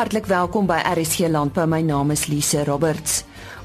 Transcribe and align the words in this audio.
Hartlik 0.00 0.30
welkom 0.30 0.64
by 0.64 0.78
RSG 0.96 1.28
Landbou. 1.28 1.66
My 1.68 1.82
naam 1.84 2.08
is 2.14 2.22
Lise 2.30 2.62
Roberts. 2.64 3.18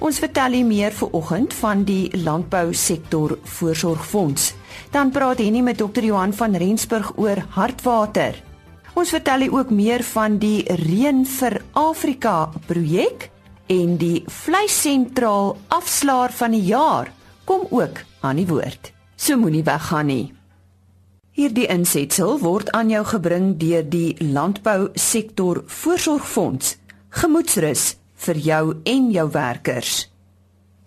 Ons 0.04 0.18
vertel 0.20 0.58
u 0.58 0.64
meer 0.68 0.92
vanoggend 0.92 1.54
van 1.56 1.86
die 1.88 2.10
landbou 2.26 2.74
sektor 2.76 3.38
voorsorgfonds. 3.56 4.50
Dan 4.92 5.14
praat 5.16 5.40
Henny 5.40 5.64
met 5.64 5.80
Dr. 5.80 6.04
Johan 6.04 6.36
van 6.36 6.60
Rensburg 6.60 7.14
oor 7.16 7.40
hartwater. 7.56 8.36
Ons 9.00 9.16
vertel 9.16 9.48
u 9.48 9.50
ook 9.62 9.72
meer 9.72 10.04
van 10.04 10.36
die 10.36 10.68
Reën 10.68 11.24
vir 11.38 11.62
Afrika 11.72 12.52
projek 12.68 13.30
en 13.72 13.96
die 13.96 14.26
vleissentraal 14.28 15.56
afslaer 15.72 16.36
van 16.36 16.52
die 16.52 16.66
jaar 16.68 17.14
kom 17.48 17.64
ook 17.72 18.04
aan 18.20 18.44
die 18.44 18.50
woord. 18.52 18.92
So 19.16 19.40
moenie 19.40 19.64
weggaan 19.64 20.12
nie. 20.12 20.35
Hierdie 21.36 21.66
insetsel 21.68 22.38
word 22.40 22.70
aan 22.72 22.88
jou 22.88 23.02
gebring 23.10 23.58
deur 23.60 23.82
die 23.84 24.16
Landbou 24.24 24.86
Sektor 24.96 25.58
Voorsorgfonds. 25.68 26.78
Gemoedsrus 27.12 27.98
vir 28.24 28.38
jou 28.40 28.62
en 28.88 29.10
jou 29.12 29.26
werkers. 29.34 30.06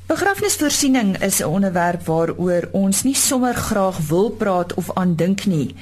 Begrafnisvoorsiening 0.08 1.18
is 1.20 1.42
'n 1.42 1.52
onderwerp 1.52 2.06
waaroor 2.06 2.68
ons 2.72 3.02
nie 3.04 3.14
sommer 3.14 3.54
graag 3.54 3.98
wil 4.08 4.30
praat 4.30 4.74
of 4.74 4.88
aandink 4.96 5.44
nie, 5.44 5.74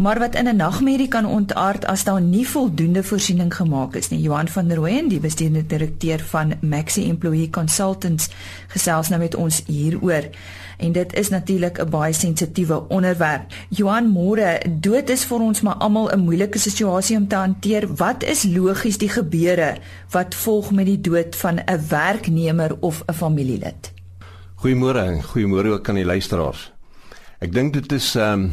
maar 0.00 0.18
wat 0.18 0.34
in 0.34 0.48
'n 0.48 0.56
nagmerrie 0.56 1.08
kan 1.08 1.26
ontaard 1.26 1.84
as 1.86 2.04
daar 2.04 2.20
nie 2.20 2.48
voldoende 2.48 3.02
voorsiening 3.02 3.54
gemaak 3.54 3.94
is 3.94 4.08
nie. 4.08 4.20
Johan 4.20 4.48
van 4.48 4.68
der 4.68 4.76
Rooyen, 4.76 5.08
die 5.08 5.20
bestuurende 5.20 5.66
direkteur 5.66 6.20
van 6.20 6.52
Maxi 6.60 7.08
Employee 7.08 7.50
Consultants, 7.50 8.28
gesels 8.68 9.08
nou 9.08 9.20
met 9.20 9.34
ons 9.34 9.62
hieroor 9.66 10.28
en 10.76 10.92
dit 10.92 11.12
is 11.14 11.28
natuurlik 11.28 11.78
'n 11.78 11.88
baie 11.90 12.12
sensitiewe 12.12 12.88
onderwerp. 12.88 13.42
Johan 13.68 14.08
Moore, 14.08 14.62
dood 14.80 15.08
is 15.10 15.24
vir 15.24 15.40
ons 15.40 15.60
maar 15.60 15.74
almal 15.74 16.10
'n 16.12 16.18
moeilike 16.18 16.58
situasie 16.58 17.16
om 17.16 17.28
te 17.28 17.36
hanteer. 17.36 17.94
Wat 17.94 18.22
is 18.22 18.44
logies 18.44 18.98
die 18.98 19.08
gebeure 19.08 19.76
wat 20.10 20.34
volg 20.34 20.70
met 20.70 20.86
die 20.86 21.00
dood 21.00 21.36
van 21.36 21.58
'n 21.58 21.80
werknemer 21.88 22.76
of 22.80 23.02
'n 23.06 23.12
familielid? 23.12 23.92
Goeiemôre 24.54 25.04
en 25.04 25.22
goeiemôre 25.22 25.66
ook 25.66 25.88
aan 25.88 25.94
die 25.94 26.04
luisteraars. 26.04 26.72
Ek 27.38 27.52
dink 27.52 27.72
dit 27.72 27.92
is 27.92 28.14
ehm 28.14 28.32
um, 28.32 28.52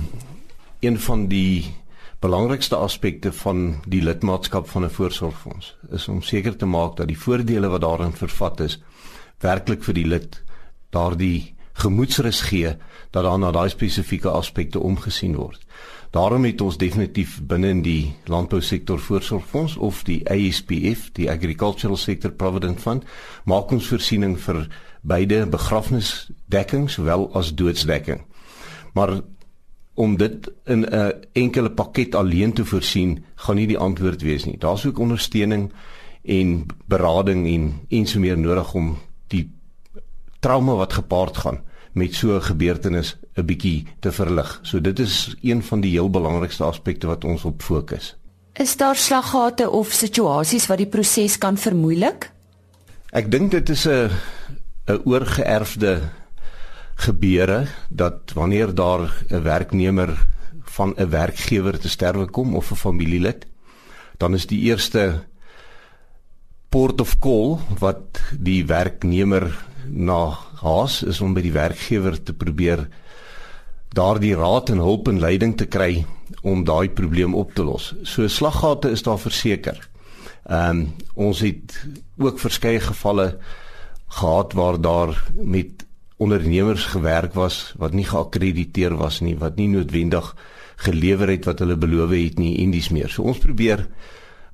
een 0.80 1.00
van 1.00 1.28
die 1.28 1.75
belangrikste 2.20 2.75
aspekte 2.75 3.31
van 3.33 3.75
die 3.86 4.02
lidmaatskap 4.02 4.70
van 4.70 4.83
'n 4.83 4.89
voorsorgfonds 4.89 5.75
is 5.92 6.08
om 6.08 6.22
seker 6.22 6.56
te 6.56 6.66
maak 6.66 6.95
dat 6.97 7.08
die 7.08 7.20
voordele 7.20 7.67
wat 7.67 7.81
daarin 7.81 8.14
vervat 8.14 8.59
is 8.59 8.81
werklik 9.39 9.83
vir 9.83 9.94
die 9.94 10.08
lid 10.08 10.44
daardie 10.89 11.55
gemoedsrus 11.73 12.42
gee 12.42 12.75
dat 13.11 13.23
daar 13.23 13.39
na 13.39 13.52
daai 13.52 13.70
spesifieke 13.70 14.30
aspekte 14.30 14.80
omgesien 14.80 15.36
word. 15.36 15.61
Daarom 16.11 16.45
het 16.45 16.61
ons 16.61 16.78
definitief 16.78 17.39
binne 17.44 17.70
in 17.70 17.81
die 17.81 18.16
landbousektor 18.25 19.00
voorsorgfonds 19.00 19.75
of 19.75 20.03
die 20.03 20.22
ASPF, 20.30 21.11
die 21.14 21.30
Agricultural 21.31 21.98
Sector 21.98 22.31
Provident 22.31 22.81
Fund, 22.81 23.03
maak 23.45 23.72
ons 23.72 23.88
voorsiening 23.88 24.38
vir 24.39 24.67
beide 25.02 25.45
begrafnisdekking 25.45 26.89
sowel 26.89 27.28
as 27.36 27.53
doodsdekking. 27.55 28.23
Maar 28.94 29.20
om 29.98 30.17
dit 30.17 30.52
in 30.66 30.86
'n 30.86 31.14
enkele 31.34 31.72
pakket 31.72 32.16
alleen 32.16 32.53
te 32.53 32.66
voorsien, 32.66 33.23
gaan 33.36 33.56
nie 33.56 33.67
die 33.67 33.78
antwoord 33.78 34.22
wees 34.22 34.45
nie. 34.45 34.58
Daar's 34.58 34.86
ook 34.86 35.00
ondersteuning 35.00 35.72
en 36.23 36.66
berading 36.86 37.48
en 37.48 37.73
en 37.89 38.06
so 38.06 38.20
meer 38.20 38.38
nodig 38.38 38.73
om 38.73 38.98
die 39.28 39.50
trauma 40.39 40.76
wat 40.76 40.94
gepaard 40.94 41.38
gaan 41.38 41.59
met 41.92 42.14
so 42.14 42.36
'n 42.36 42.42
gebeurtenis 42.42 43.17
'n 43.36 43.45
bietjie 43.45 43.86
te 44.00 44.12
verlig. 44.12 44.59
So 44.62 44.81
dit 44.81 45.00
is 45.00 45.36
een 45.42 45.64
van 45.64 45.81
die 45.81 45.92
heel 45.92 46.09
belangrikste 46.09 46.64
aspekte 46.64 47.08
wat 47.08 47.23
ons 47.23 47.44
op 47.44 47.61
fokus. 47.61 48.16
Is 48.54 48.78
daar 48.78 48.95
slaggate 48.95 49.70
of 49.70 49.92
situasies 49.92 50.67
wat 50.67 50.78
die 50.78 50.88
proses 50.88 51.38
kan 51.38 51.58
vermoeilik? 51.58 52.32
Ek 53.10 53.32
dink 53.32 53.52
dit 53.52 53.70
is 53.70 53.88
'n 53.88 54.10
'n 54.88 55.02
oorgeerfde 55.04 56.02
gebeure 56.97 57.67
dat 57.89 58.33
wanneer 58.33 58.73
daar 58.73 59.23
'n 59.30 59.41
werknemer 59.41 60.27
van 60.63 60.93
'n 60.97 61.09
werkgewer 61.09 61.80
te 61.80 61.89
sterwe 61.89 62.25
kom 62.25 62.55
of 62.55 62.71
'n 62.71 62.75
familielid, 62.75 63.45
dan 64.17 64.33
is 64.33 64.47
die 64.47 64.61
eerste 64.61 65.23
port 66.69 67.02
of 67.02 67.19
call 67.19 67.58
wat 67.80 68.21
die 68.39 68.65
werknemer 68.65 69.65
na 69.89 70.37
haas 70.61 71.03
is 71.03 71.21
om 71.21 71.33
by 71.33 71.41
die 71.41 71.55
werkgewer 71.55 72.23
te 72.23 72.33
probeer 72.33 72.87
daardie 73.95 74.35
raad 74.35 74.69
en 74.69 74.83
hulp 74.83 75.08
en 75.08 75.19
leiding 75.19 75.55
te 75.58 75.65
kry 75.65 76.05
om 76.41 76.64
daai 76.64 76.89
probleem 76.89 77.35
op 77.35 77.53
te 77.53 77.64
los. 77.64 77.93
So 78.03 78.27
slaggate 78.27 78.91
is 78.91 79.03
daar 79.03 79.19
verseker. 79.19 79.79
Ehm 80.45 80.69
um, 80.69 80.93
ons 81.15 81.39
het 81.39 81.73
ook 82.17 82.39
verskeie 82.39 82.79
gevalle 82.79 83.37
gehad 84.08 84.53
waar 84.53 84.81
daar 84.81 85.23
met 85.33 85.86
ondernemers 86.17 86.86
gewerk 86.86 87.33
was 87.33 87.73
wat 87.78 87.94
nie 87.94 88.05
geakkrediteer 88.05 88.95
was 88.98 89.20
nie, 89.22 89.38
wat 89.38 89.55
nie 89.55 89.67
noodwendig 89.70 90.36
gelewer 90.76 91.30
het 91.30 91.45
wat 91.45 91.60
hulle 91.60 91.78
beloof 91.78 92.14
het 92.14 92.39
nie 92.42 92.58
en 92.64 92.72
dis 92.73 92.89
meer. 92.89 93.10
So 93.10 93.23
ons 93.23 93.42
probeer 93.42 93.88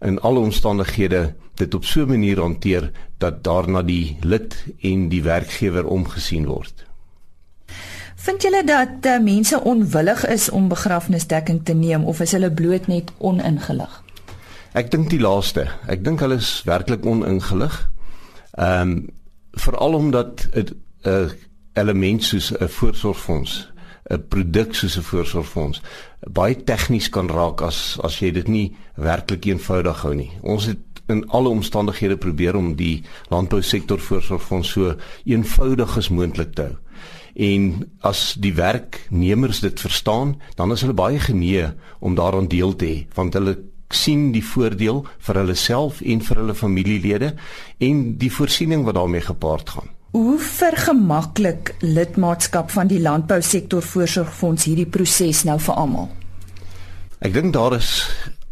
in 0.03 0.19
alle 0.19 0.40
omstandighede 0.40 1.34
dit 1.56 1.73
op 1.73 1.85
so 1.85 2.02
'n 2.02 2.07
manier 2.07 2.40
hanteer 2.40 2.91
dat 3.18 3.44
daarna 3.44 3.81
die 3.81 4.18
lid 4.22 4.66
en 4.81 5.09
die 5.09 5.23
werkgewer 5.23 5.85
omgesien 5.85 6.46
word. 6.46 6.85
Vind 8.16 8.41
julle 8.41 8.63
dat 8.63 9.06
uh, 9.06 9.19
mense 9.19 9.63
onwillig 9.63 10.25
is 10.28 10.50
om 10.50 10.68
begrafnisdekking 10.68 11.66
te 11.66 11.73
neem 11.73 12.03
of 12.03 12.19
is 12.19 12.31
hulle 12.31 12.52
bloot 12.52 12.88
net 12.88 13.12
oningelig? 13.18 14.03
Ek 14.73 14.91
dink 14.91 15.09
die 15.09 15.19
laaste. 15.19 15.68
Ek 15.88 16.03
dink 16.03 16.19
hulle 16.19 16.35
is 16.35 16.62
werklik 16.66 17.06
oningelig. 17.06 17.90
Ehm 18.52 18.81
um, 18.81 19.09
veral 19.53 19.94
omdat 19.94 20.47
'n 20.52 20.66
uh, 21.06 21.29
element 21.73 22.23
soos 22.23 22.51
'n 22.53 22.67
voorsorgfonds 22.67 23.72
'n 24.09 24.28
produk 24.28 24.75
soos 24.75 24.97
'n 24.97 25.01
voorsorgfonds 25.01 25.81
baie 26.31 26.56
tegnies 26.56 27.09
kan 27.09 27.29
raak 27.29 27.61
as 27.61 28.00
as 28.03 28.19
jy 28.22 28.31
dit 28.31 28.47
nie 28.47 28.75
werklik 28.95 29.45
eenvoudig 29.45 30.01
hou 30.06 30.13
nie. 30.16 30.31
Ons 30.41 30.66
het 30.72 31.01
in 31.11 31.23
alle 31.35 31.50
omstandighede 31.50 32.17
probeer 32.17 32.56
om 32.56 32.75
die 32.75 33.03
landbousektor 33.29 34.00
voorsorgfonds 34.00 34.69
so 34.69 34.95
eenvoudig 35.25 35.97
as 35.97 36.09
moontlik 36.09 36.53
te 36.56 36.69
hou. 36.69 36.78
En 37.34 37.90
as 38.05 38.35
die 38.40 38.53
werknemers 38.53 39.59
dit 39.59 39.79
verstaan, 39.79 40.38
dan 40.55 40.72
is 40.72 40.84
hulle 40.85 40.94
baie 40.94 41.19
genee 41.19 41.72
om 42.00 42.16
daaraan 42.16 42.47
deel 42.47 42.75
te 42.75 42.85
hê, 42.85 43.00
want 43.17 43.34
hulle 43.34 43.57
sien 43.94 44.31
die 44.34 44.45
voordeel 44.45 45.03
vir 45.25 45.41
hulle 45.41 45.55
self 45.57 46.01
en 46.01 46.22
vir 46.22 46.41
hulle 46.41 46.55
familielede 46.57 47.34
en 47.79 48.05
die 48.22 48.31
voorsiening 48.31 48.85
wat 48.85 48.95
daarmee 48.95 49.25
gepaard 49.25 49.69
gaan. 49.69 49.90
Hoe 50.13 50.38
vergemaklik 50.38 51.72
lidmaatskap 51.81 52.69
van 52.69 52.85
die 52.85 53.00
landbousektor 53.01 53.81
voorsorgfonds 53.81 54.68
hierdie 54.69 54.85
proses 54.85 55.40
nou 55.47 55.56
vir 55.57 55.74
almal? 55.74 56.12
Ek 57.25 57.34
dink 57.34 57.56
daar 57.56 57.74
is 57.79 58.03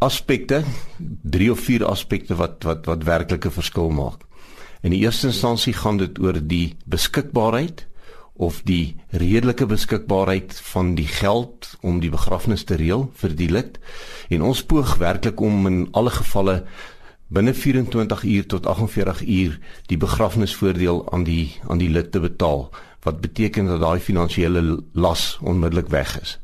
aspekte, 0.02 0.64
drie 0.98 1.52
of 1.52 1.62
vier 1.62 1.84
aspekte 1.86 2.34
wat 2.40 2.66
wat 2.66 2.90
wat 2.90 3.06
werklike 3.06 3.52
verskil 3.54 3.94
maak. 3.94 4.26
In 4.82 4.90
die 4.90 5.04
eerste 5.04 5.30
instansie 5.30 5.76
gaan 5.78 6.02
dit 6.02 6.18
oor 6.18 6.40
die 6.42 6.74
beskikbaarheid 6.90 7.86
of 8.42 8.58
die 8.66 8.96
redelike 9.14 9.68
beskikbaarheid 9.70 10.58
van 10.72 10.96
die 10.98 11.06
geld 11.06 11.76
om 11.86 12.02
die 12.02 12.10
begrafnis 12.10 12.66
te 12.66 12.74
reël 12.80 13.06
vir 13.22 13.38
die 13.38 13.50
lid. 13.54 13.78
En 14.34 14.42
ons 14.50 14.64
poog 14.66 14.96
werklik 14.98 15.38
om 15.38 15.62
in 15.70 15.84
alle 15.94 16.10
gevalle 16.10 16.64
binne 17.32 17.54
24 17.54 18.24
uur 18.24 18.46
tot 18.46 18.66
48 18.66 19.22
uur 19.26 19.58
die 19.86 19.96
begrafnisvoordeel 19.96 21.12
aan 21.12 21.24
die 21.24 21.56
aan 21.68 21.80
die 21.80 21.90
lid 21.90 22.12
te 22.12 22.20
betaal 22.20 22.66
wat 23.02 23.20
beteken 23.20 23.66
dat 23.66 23.80
daai 23.80 24.00
finansiële 24.00 24.62
las 24.92 25.38
onmiddellik 25.40 25.88
weg 25.90 26.20
is. 26.20 26.38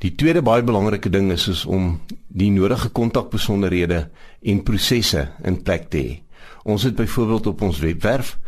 Die 0.00 0.14
tweede 0.14 0.42
baie 0.42 0.62
belangrike 0.62 1.10
ding 1.10 1.30
is 1.32 1.48
is 1.48 1.64
om 1.64 1.98
die 2.28 2.50
nodige 2.50 2.88
kontakbesonderhede 2.88 4.08
en 4.42 4.62
prosesse 4.62 5.28
in 5.44 5.62
plek 5.62 5.90
te 5.90 5.98
hê. 5.98 6.14
Ons 6.62 6.86
het 6.88 6.94
byvoorbeeld 6.96 7.46
op 7.46 7.62
ons 7.62 7.78
webwerf 7.78 8.38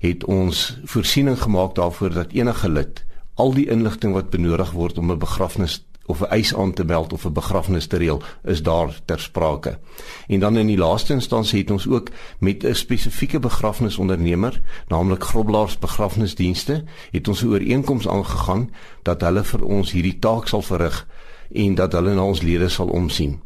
het 0.00 0.24
ons 0.24 0.78
voorsiening 0.84 1.38
gemaak 1.40 1.74
daarvoor 1.74 2.12
dat 2.14 2.32
enige 2.32 2.68
lid 2.68 3.04
al 3.34 3.54
die 3.54 3.66
inligting 3.70 4.14
wat 4.14 4.30
benodig 4.30 4.70
word 4.70 4.98
om 4.98 5.10
'n 5.10 5.18
begrafnis 5.18 5.82
of 6.06 6.20
'n 6.20 6.30
eis 6.30 6.54
aan 6.54 6.72
te 6.72 6.84
meld 6.84 7.12
of 7.12 7.24
'n 7.24 7.32
begrafnis 7.32 7.86
te 7.86 7.96
reël 7.96 8.22
is 8.44 8.62
daar 8.62 9.00
ter 9.04 9.20
sprake. 9.20 9.78
En 10.26 10.40
dan 10.40 10.56
in 10.56 10.66
die 10.66 10.76
laaste 10.76 11.12
instansie 11.12 11.60
het 11.60 11.70
ons 11.70 11.88
ook 11.88 12.08
met 12.38 12.64
'n 12.64 12.74
spesifieke 12.74 13.38
begrafnisondernemer, 13.38 14.60
naamlik 14.88 15.24
Groblaars 15.24 15.78
Begrafnisdienste, 15.78 16.84
het 17.10 17.28
ons 17.28 17.42
'n 17.42 17.48
ooreenkoms 17.48 18.08
aangegaan 18.08 18.70
dat 19.02 19.20
hulle 19.20 19.44
vir 19.44 19.64
ons 19.64 19.92
hierdie 19.92 20.18
taak 20.18 20.48
sal 20.48 20.62
verrig 20.62 21.06
en 21.52 21.74
dat 21.74 21.92
hulle 21.92 22.14
na 22.14 22.24
ons 22.24 22.42
lede 22.42 22.68
sal 22.68 22.88
omsien. 22.88 23.40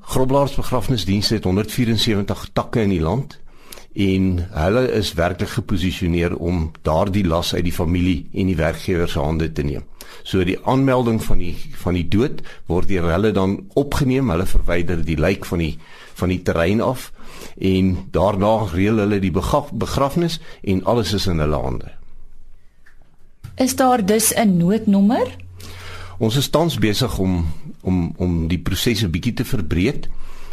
Groblaars 0.00 0.54
Begrafnisdienste 0.54 1.34
het 1.34 1.44
174 1.44 2.48
takke 2.52 2.80
in 2.80 2.88
die 2.88 3.00
land 3.00 3.40
en 3.92 4.48
hulle 4.50 4.92
is 4.92 5.12
werklik 5.12 5.48
geposisioneer 5.48 6.36
om 6.36 6.70
daardie 6.82 7.26
las 7.26 7.54
uit 7.54 7.64
die 7.64 7.72
familie 7.72 8.28
en 8.32 8.46
die 8.46 8.56
werkgewer 8.56 9.08
se 9.08 9.18
hande 9.18 9.52
te 9.52 9.62
neem. 9.62 9.82
So 10.22 10.44
die 10.44 10.58
aanmelding 10.64 11.22
van 11.24 11.38
die 11.38 11.56
van 11.82 11.94
die 11.94 12.08
dood 12.08 12.42
word 12.66 12.88
deur 12.88 13.10
hulle 13.12 13.32
dan 13.32 13.58
opgeneem. 13.74 14.30
Hulle 14.30 14.46
verwyder 14.46 15.04
die 15.04 15.18
lijk 15.18 15.44
van 15.48 15.58
die 15.58 15.78
van 16.14 16.28
die 16.28 16.42
terrein 16.42 16.80
af 16.84 17.12
en 17.56 17.96
daarna 18.12 18.66
reël 18.72 19.00
hulle 19.00 19.20
die 19.20 19.32
begrafnis 19.32 20.40
en 20.62 20.84
alles 20.84 21.12
is 21.16 21.26
in 21.26 21.40
hulle 21.40 21.56
hande. 21.56 21.92
Is 23.56 23.76
daar 23.76 24.04
dus 24.06 24.32
'n 24.34 24.56
noodnommer? 24.56 25.36
Ons 26.18 26.36
is 26.36 26.48
tans 26.48 26.78
besig 26.78 27.18
om 27.18 27.46
om 27.80 28.12
om 28.16 28.48
die 28.48 28.58
prosesse 28.58 29.08
bietjie 29.08 29.34
te 29.34 29.44
verbreek. 29.44 30.08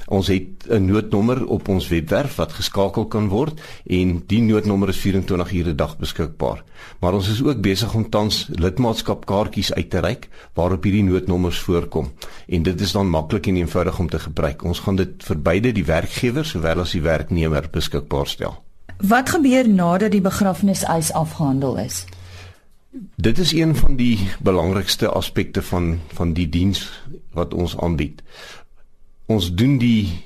Ons 0.08 0.28
het 0.28 0.68
'n 0.70 0.86
noodnommer 0.86 1.46
op 1.46 1.68
ons 1.68 1.88
webwerf 1.88 2.36
wat 2.36 2.52
geskakel 2.52 3.06
kan 3.06 3.28
word 3.28 3.62
en 3.86 4.24
die 4.28 4.42
noodnommer 4.42 4.90
is 4.90 4.98
24 4.98 5.52
ure 5.52 5.70
'n 5.70 5.76
dag 5.76 5.98
beskikbaar. 5.98 6.64
Maar 7.00 7.14
ons 7.14 7.30
is 7.30 7.44
ook 7.44 7.62
besig 7.62 7.94
om 7.94 8.10
tans 8.10 8.48
lidmaatskapkaartjies 8.52 9.74
uit 9.74 9.90
te 9.90 10.00
reik 10.00 10.30
waarop 10.54 10.84
hierdie 10.84 11.04
noodnommers 11.04 11.60
voorkom 11.60 12.12
en 12.48 12.64
dit 12.64 12.82
is 12.82 12.92
dan 12.92 13.10
maklik 13.10 13.48
en 13.48 13.56
eenvoudig 13.56 14.00
om 14.00 14.10
te 14.10 14.20
gebruik. 14.20 14.64
Ons 14.64 14.80
gaan 14.80 14.96
dit 14.96 15.24
vir 15.24 15.42
beide 15.42 15.72
die 15.72 15.86
werkgewer 15.86 16.46
sowel 16.46 16.80
as 16.80 16.92
die 16.92 17.02
werknemer 17.02 17.70
beskikbaar 17.72 18.28
stel. 18.28 18.64
Wat 18.98 19.30
gebeur 19.30 19.70
nadat 19.70 20.12
die 20.12 20.22
begrafniseis 20.22 21.14
afgehandel 21.14 21.78
is? 21.78 22.06
Dit 23.16 23.38
is 23.38 23.52
een 23.52 23.76
van 23.76 23.96
die 23.96 24.30
belangrikste 24.40 25.10
aspekte 25.10 25.62
van 25.62 26.00
van 26.08 26.34
die 26.34 26.50
diens 26.50 27.02
wat 27.34 27.54
ons 27.54 27.78
aanbied 27.78 28.24
ons 29.28 29.52
doen 29.54 29.78
die 29.78 30.24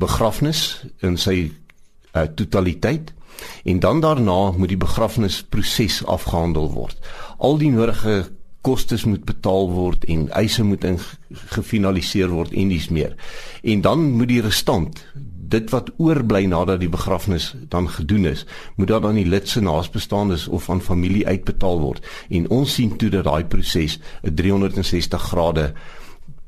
begrafnis 0.00 0.84
in 1.04 1.16
sy 1.20 1.50
uh, 2.16 2.26
totaliteit 2.34 3.12
en 3.64 3.80
dan 3.80 4.00
daarna 4.00 4.50
moet 4.56 4.72
die 4.72 4.80
begrafnisproses 4.80 6.02
afgehandel 6.04 6.70
word. 6.72 6.96
Al 7.38 7.60
die 7.60 7.70
nodige 7.72 8.30
kostes 8.60 9.06
moet 9.08 9.24
betaal 9.24 9.70
word 9.72 10.04
en 10.12 10.26
eise 10.36 10.64
moet 10.64 10.84
gefinaliseer 11.54 12.28
word 12.28 12.52
en 12.52 12.72
dis 12.72 12.88
meer. 12.92 13.16
En 13.62 13.80
dan 13.80 14.10
moet 14.16 14.28
die 14.28 14.42
restant 14.44 15.04
dit 15.50 15.70
wat 15.72 15.88
oorbly 15.98 16.44
nadat 16.46 16.78
die 16.82 16.90
begrafnis 16.90 17.54
dan 17.72 17.88
gedoen 17.90 18.28
is, 18.30 18.44
moet 18.76 18.92
dan 18.92 19.06
aan 19.08 19.18
die 19.18 19.26
lid 19.26 19.48
se 19.48 19.60
naasbestaandes 19.60 20.46
of 20.48 20.68
aan 20.70 20.82
familie 20.84 21.26
uitbetaal 21.26 21.80
word. 21.80 22.06
En 22.28 22.46
ons 22.54 22.74
sien 22.74 22.92
toe 22.96 23.10
dat 23.10 23.26
daai 23.26 23.44
proses 23.44 23.98
'n 24.22 24.34
360 24.34 25.22
grade 25.32 25.72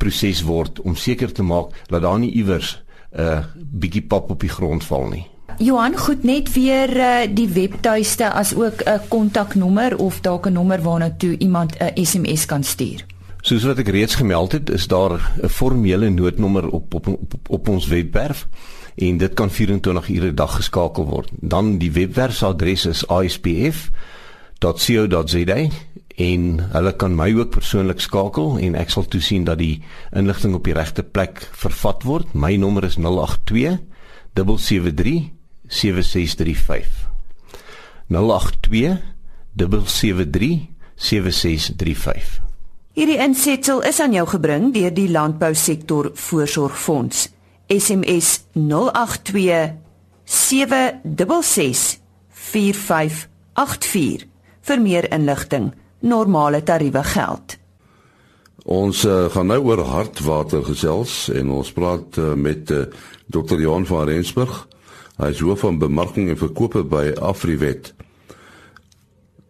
proses 0.02 0.43
word 0.43 0.81
om 0.82 0.96
seker 0.99 1.32
te 1.32 1.43
maak 1.46 1.76
dat 1.87 2.02
daar 2.02 2.19
nie 2.19 2.32
iewers 2.32 2.82
'n 3.12 3.20
uh, 3.20 3.44
bietjie 3.54 4.02
pap 4.02 4.31
op 4.31 4.40
die 4.40 4.50
grond 4.50 4.84
val 4.84 5.08
nie. 5.08 5.26
Johan, 5.58 5.96
goed 5.99 6.25
net 6.25 6.52
weer 6.52 6.96
uh, 6.96 7.19
die 7.28 7.49
webtuiste 7.49 8.31
as 8.32 8.54
ook 8.54 8.82
'n 8.84 9.00
kontaknommer 9.08 9.96
of 9.99 10.20
dalk 10.20 10.46
'n 10.46 10.52
nommer 10.52 10.82
waarna 10.82 11.10
toe 11.16 11.38
iemand 11.38 11.76
'n 11.78 12.04
SMS 12.04 12.46
kan 12.46 12.64
stuur. 12.64 13.04
Soos 13.40 13.64
wat 13.64 13.78
ek 13.78 13.88
reeds 13.88 14.14
gemeld 14.14 14.52
het, 14.52 14.70
is 14.70 14.87
daar 14.87 15.32
'n 15.43 15.49
formele 15.49 16.10
noodnommer 16.10 16.69
op 16.69 16.94
op 16.94 17.06
op, 17.06 17.34
op 17.48 17.69
ons 17.69 17.87
webwerf 17.87 18.48
en 18.94 19.16
dit 19.16 19.34
kan 19.34 19.50
24 19.50 20.08
ure 20.08 20.31
'n 20.31 20.34
dag 20.34 20.55
geskakel 20.56 21.05
word. 21.05 21.31
Dan 21.40 21.78
die 21.78 21.93
webwerf 21.93 22.34
se 22.34 22.46
adres 22.46 22.87
is 22.87 23.05
ispf.co.za 23.05 23.90
en 26.17 26.61
hulle 26.73 26.93
kan 26.97 27.14
my 27.17 27.32
ook 27.35 27.50
persoonlik 27.55 28.00
skakel 28.00 28.59
en 28.61 28.75
ek 28.76 28.91
sal 28.93 29.06
toesien 29.09 29.44
dat 29.49 29.59
die 29.59 29.82
inligting 30.17 30.55
op 30.55 30.64
die 30.69 30.76
regte 30.76 31.03
plek 31.03 31.49
vervat 31.56 32.03
word. 32.05 32.35
My 32.35 32.56
nommer 32.56 32.85
is 32.85 32.97
082 33.00 33.79
773 34.35 35.31
7635. 35.69 37.09
082 38.09 38.99
773 39.56 40.69
7635. 40.97 42.41
Hierdie 42.93 43.19
insetsel 43.25 43.81
is 43.88 44.00
aan 44.05 44.12
jou 44.12 44.26
gebring 44.29 44.75
deur 44.75 44.93
die 44.93 45.08
Landbou 45.08 45.55
Sektor 45.56 46.11
Voorsorgfonds. 46.12 47.31
SMS 47.73 48.44
082 48.53 49.73
766 50.25 52.00
4584 52.29 54.26
vir 54.62 54.81
meer 54.82 55.08
inligting 55.12 55.73
normale 56.02 56.62
tariewe 56.62 57.02
geld. 57.02 57.56
Ons 58.62 59.02
uh, 59.04 59.26
gaan 59.31 59.49
nou 59.50 59.58
oor 59.66 59.81
hartwater 59.82 60.62
gesels 60.62 61.26
en 61.34 61.50
ons 61.50 61.72
praat 61.75 62.19
uh, 62.22 62.34
met 62.38 62.70
uh, 62.70 62.84
eh, 62.84 62.87
Dr. 63.26 63.58
Johan 63.58 63.87
van 63.87 64.06
Rensburg. 64.06 64.69
Hy 65.19 65.32
is 65.34 65.43
hoof 65.43 65.64
van 65.66 65.81
bemarking 65.82 66.31
en 66.31 66.38
verkope 66.38 66.84
by 66.87 67.10
Afriwet. 67.19 67.90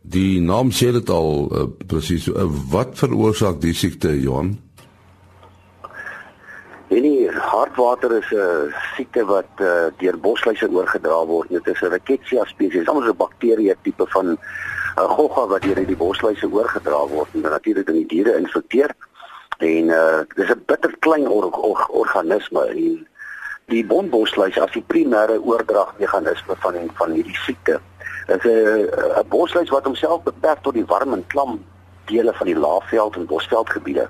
Die 0.02 0.40
naam 0.40 0.72
sê 0.72 0.92
dit 0.96 1.12
al 1.12 1.32
uh, 1.44 1.66
presies 1.86 2.30
uh, 2.32 2.48
wat 2.72 2.96
veroorsaak 2.96 3.60
die 3.60 3.74
siekte 3.76 4.14
Johan? 4.16 4.56
Nee, 6.92 7.28
hartwater 7.32 8.16
is 8.16 8.28
'n 8.32 8.72
siekte 8.96 9.24
wat 9.24 9.60
uh, 9.60 9.88
deur 9.98 10.18
bosluise 10.18 10.68
oorgedra 10.68 11.24
word. 11.26 11.48
Dit 11.48 11.66
is 11.66 11.80
'n 11.80 11.92
Rickettsia 11.92 12.44
spesies, 12.44 12.88
'n 12.88 13.16
bakterie 13.16 13.74
tipe 13.82 14.06
van 14.08 14.38
'n 14.96 15.08
gogga 15.08 15.46
wat 15.46 15.62
deur 15.62 15.86
die 15.86 15.96
bosluise 15.96 16.48
oorgedra 16.50 17.06
word 17.08 17.28
en 17.32 17.40
natuurlik 17.40 17.88
in 17.88 17.94
die 17.94 18.06
diere 18.06 18.36
infekteer. 18.36 18.90
En 19.58 19.88
uh 19.88 20.20
dis 20.34 20.50
'n 20.50 20.62
bitter 20.66 20.94
klein 20.98 21.28
or 21.28 21.50
or 21.50 21.86
organisme 21.88 22.66
en 22.66 23.06
die 23.66 23.86
bondbosluis 23.86 24.58
as 24.58 24.72
die 24.72 24.84
primêre 24.86 25.38
oordragmeganisme 25.40 26.54
van 26.58 26.74
van 26.94 27.10
hierdie 27.10 27.36
siekte. 27.36 27.80
Dit 28.26 28.44
is 28.44 28.50
'n 28.50 29.20
'n 29.20 29.28
bosluis 29.28 29.70
wat 29.70 29.84
homself 29.84 30.22
beperk 30.22 30.62
tot 30.62 30.74
die 30.74 30.86
warm 30.86 31.12
en 31.12 31.26
klam 31.26 31.64
dele 32.04 32.32
van 32.32 32.46
die 32.46 32.58
laafveld 32.58 33.16
en 33.16 33.26
bosveldgebiede. 33.26 34.08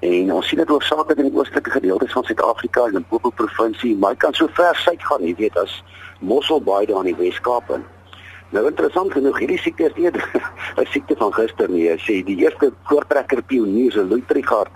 En 0.00 0.32
ons 0.32 0.48
sien 0.48 0.58
dit 0.58 0.68
hoofsaaklik 0.68 1.18
in 1.18 1.30
die 1.30 1.38
oostelike 1.38 1.70
gedeeltes 1.70 2.12
van 2.12 2.24
Suid-Afrika 2.24 2.80
en 2.80 2.86
in 2.86 2.92
die 2.92 2.98
Limpopo 2.98 3.30
provinsie, 3.30 3.96
maar 3.96 4.16
kan 4.16 4.34
so 4.34 4.48
ver 4.52 4.76
suid 4.76 5.04
gaan, 5.04 5.24
jy 5.24 5.34
weet, 5.36 5.56
as 5.56 5.82
Mosselbaai 6.20 6.86
daar 6.86 7.04
in 7.04 7.14
die 7.14 7.16
Weskaap 7.16 7.70
en 7.70 7.84
Nou 8.54 8.62
interessant 8.68 9.12
genoeg, 9.12 9.38
hierdie 9.42 9.58
siekte 9.58 9.88
is 9.88 9.96
nie 9.98 10.10
'n 10.80 10.86
siekte 10.92 11.16
van 11.18 11.32
gister 11.34 11.70
nie. 11.70 11.88
Sê 11.98 12.22
die 12.24 12.38
eerste 12.44 12.72
voortrekker 12.90 13.42
pionier 13.42 13.92
se 13.92 14.04
Luitrigard 14.04 14.70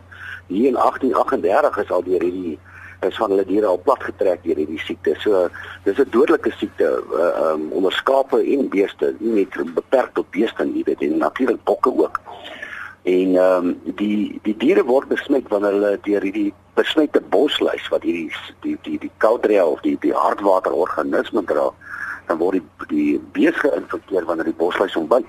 hier 0.46 0.68
in 0.68 0.76
1838 0.76 1.78
is 1.84 1.90
al 1.90 2.02
deur 2.02 2.22
hierdie 2.22 2.58
is 3.06 3.16
van 3.16 3.30
hulle 3.30 3.44
diere 3.48 3.66
al 3.66 3.80
plat 3.80 4.02
getrek 4.02 4.42
deur 4.44 4.58
hierdie 4.60 4.80
siekte. 4.82 5.14
So 5.22 5.48
dis 5.84 5.98
'n 5.98 6.10
dodelike 6.10 6.50
siekte 6.58 6.88
uh, 7.12 7.52
um, 7.52 7.70
onder 7.72 7.92
skape 7.92 8.42
en 8.42 8.68
beeste, 8.68 9.14
nie 9.18 9.32
net 9.32 9.74
beperk 9.74 10.14
tot 10.14 10.30
beeste 10.30 10.64
nie, 10.64 10.84
dit 10.84 11.00
en 11.00 11.18
natuurlik 11.18 11.64
bokke 11.64 11.92
ook. 11.94 12.20
En 13.02 13.36
ehm 13.36 13.66
um, 13.66 13.80
die 13.96 14.40
die 14.42 14.56
diere 14.56 14.84
word 14.84 15.08
besmet 15.08 15.48
wanneer 15.48 15.72
hulle 15.72 15.98
deur 16.02 16.22
hierdie 16.22 16.52
besmette 16.74 17.20
bosluis 17.20 17.88
wat 17.88 18.02
hierdie 18.02 18.32
die 18.60 18.76
die 18.82 18.98
die 18.98 19.12
koudrea 19.16 19.64
of 19.64 19.80
die 19.80 19.96
die 20.00 20.12
hartwater 20.12 20.72
organisme 20.72 21.44
dra 21.44 21.70
dan 22.30 22.38
word 22.38 22.58
die 22.58 22.88
die 22.90 23.20
bees 23.34 23.56
geïnfekteer 23.58 24.26
wanneer 24.28 24.50
die 24.50 24.58
bosluis 24.58 24.94
hom 24.98 25.08
byt. 25.10 25.26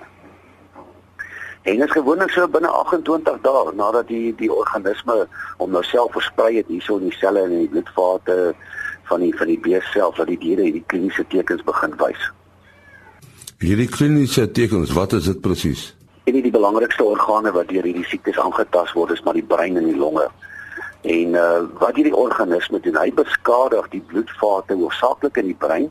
En 1.62 1.77
dit 1.77 1.86
is 1.86 1.93
gewoonlik 1.93 2.34
so 2.34 2.48
binne 2.50 2.70
28 2.74 3.41
dae 3.46 3.74
nadat 3.77 4.10
die 4.10 4.34
die 4.38 4.50
organisme 4.53 5.17
hom 5.60 5.74
nou 5.74 5.84
self 5.86 6.13
versprei 6.17 6.55
het 6.58 6.70
hierso 6.74 6.98
in 7.01 7.10
die 7.10 7.17
selle 7.20 7.46
en 7.46 7.53
in 7.53 7.65
die 7.65 7.74
bloedvate 7.74 8.38
van 9.10 9.25
die 9.25 9.31
van 9.38 9.50
die 9.51 9.60
bees 9.62 9.88
self 9.93 10.17
dat 10.17 10.29
die 10.31 10.39
diere 10.41 10.65
hierdie 10.67 10.86
kliniese 10.93 11.25
tekens 11.34 11.65
begin 11.67 11.98
wys. 12.01 12.27
Hierdie 13.62 13.89
kliniese 13.93 14.48
tekens, 14.50 14.93
wat 14.98 15.13
is 15.13 15.29
dit 15.29 15.41
presies? 15.41 15.91
En 16.25 16.38
die 16.38 16.53
belangrikste 16.53 17.05
organe 17.05 17.53
wat 17.53 17.70
deur 17.70 17.86
hierdie 17.86 18.08
siektes 18.10 18.39
aangetast 18.41 18.98
word 18.98 19.13
is 19.13 19.22
maar 19.25 19.38
die 19.38 19.46
brein 19.46 19.77
en 19.77 19.89
die 19.89 19.98
longe. 19.98 20.27
En 21.01 21.38
uh 21.38 21.62
wat 21.81 21.98
hierdie 21.98 22.17
organisme 22.17 22.81
doen, 22.81 22.98
hy 22.98 23.10
beskadig 23.13 23.89
die 23.93 24.03
bloedvate 24.10 24.77
hoofsaaklik 24.81 25.38
in 25.41 25.53
die 25.53 25.62
brein 25.65 25.89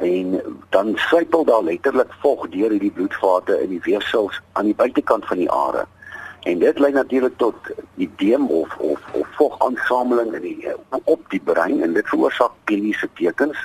en 0.00 0.40
dan 0.68 0.92
sypel 0.96 1.44
daar 1.44 1.62
letterlik 1.62 2.12
vog 2.20 2.48
deur 2.48 2.70
hierdie 2.70 2.92
bloedvate 2.92 3.58
in 3.62 3.68
die 3.68 3.82
weefsels 3.84 4.40
aan 4.52 4.70
die 4.70 4.74
buitekant 4.74 5.26
van 5.26 5.36
die 5.36 5.50
are. 5.50 5.86
En 6.48 6.58
dit 6.58 6.78
lei 6.78 6.92
natuurlik 6.92 7.36
tot 7.36 7.54
edeem 7.96 8.46
of 8.46 8.76
of 8.78 9.00
of 9.12 9.26
vogaansameling 9.36 10.32
in 10.32 10.42
die 10.42 10.72
op 11.04 11.20
die 11.28 11.42
brein 11.44 11.82
en 11.82 11.92
dit 11.92 12.08
veroorsaak 12.08 12.56
kliniese 12.64 13.08
tekens. 13.14 13.58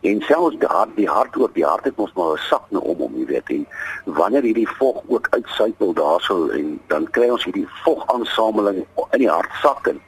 En 0.00 0.20
selfs 0.26 0.56
die 0.58 0.68
hart, 0.68 0.96
die 0.96 1.08
hart 1.08 1.36
ook 1.36 1.54
die 1.54 1.64
hart 1.64 1.84
het 1.84 1.96
mos 1.96 2.12
maar 2.14 2.32
'n 2.32 2.48
sak 2.48 2.66
nou 2.70 2.84
om 2.84 3.00
om 3.00 3.16
jy 3.16 3.26
weet 3.26 3.48
en 3.48 3.66
wanneer 4.04 4.42
hierdie 4.42 4.68
vog 4.68 5.02
ook 5.06 5.26
uitsypel 5.30 5.92
daarso 5.92 6.48
en 6.48 6.80
dan 6.86 7.10
kry 7.10 7.28
ons 7.28 7.44
hierdie 7.44 7.68
vogaansameling 7.84 8.86
in 9.10 9.18
die 9.18 9.30
hartsak 9.30 9.86
en 9.86 10.00